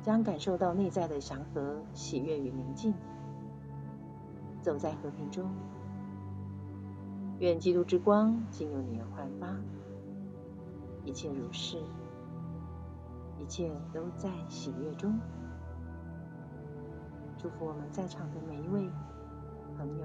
[0.00, 2.94] 将感受到内在的祥和、喜悦与宁静，
[4.62, 5.50] 走在和平中。
[7.40, 9.56] 愿基督之光进入你而焕发，
[11.04, 11.78] 一切如是，
[13.38, 15.16] 一切都在喜悦中。
[17.38, 18.90] 祝福我们在场的每一位
[19.76, 20.04] 朋友。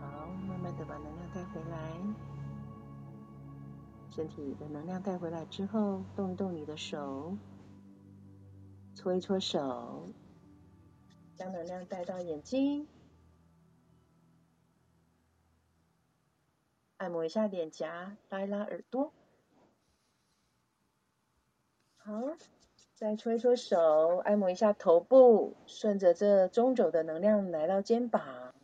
[0.00, 1.92] 好，慢慢的把能量带回来，
[4.08, 7.36] 身体的能量带回来之后，动一动你的手，
[8.94, 10.06] 搓一搓手，
[11.34, 12.88] 将能量带到眼睛。
[17.02, 19.12] 按摩一下脸颊，拉一拉耳朵。
[21.96, 22.36] 好，
[22.94, 28.54] 再搓一搓手，按摩一下头部，顺着这中轴的能量来到肩膀。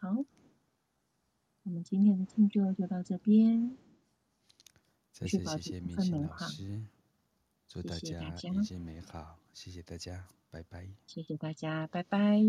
[0.00, 0.10] 好，
[1.62, 3.76] 我们今天的静坐就到这边。
[5.12, 6.82] 再次谢谢明星老师，
[7.68, 9.38] 祝大家一切美好。
[9.52, 10.88] 谢谢大家，拜拜。
[11.06, 12.40] 谢谢大家，拜拜。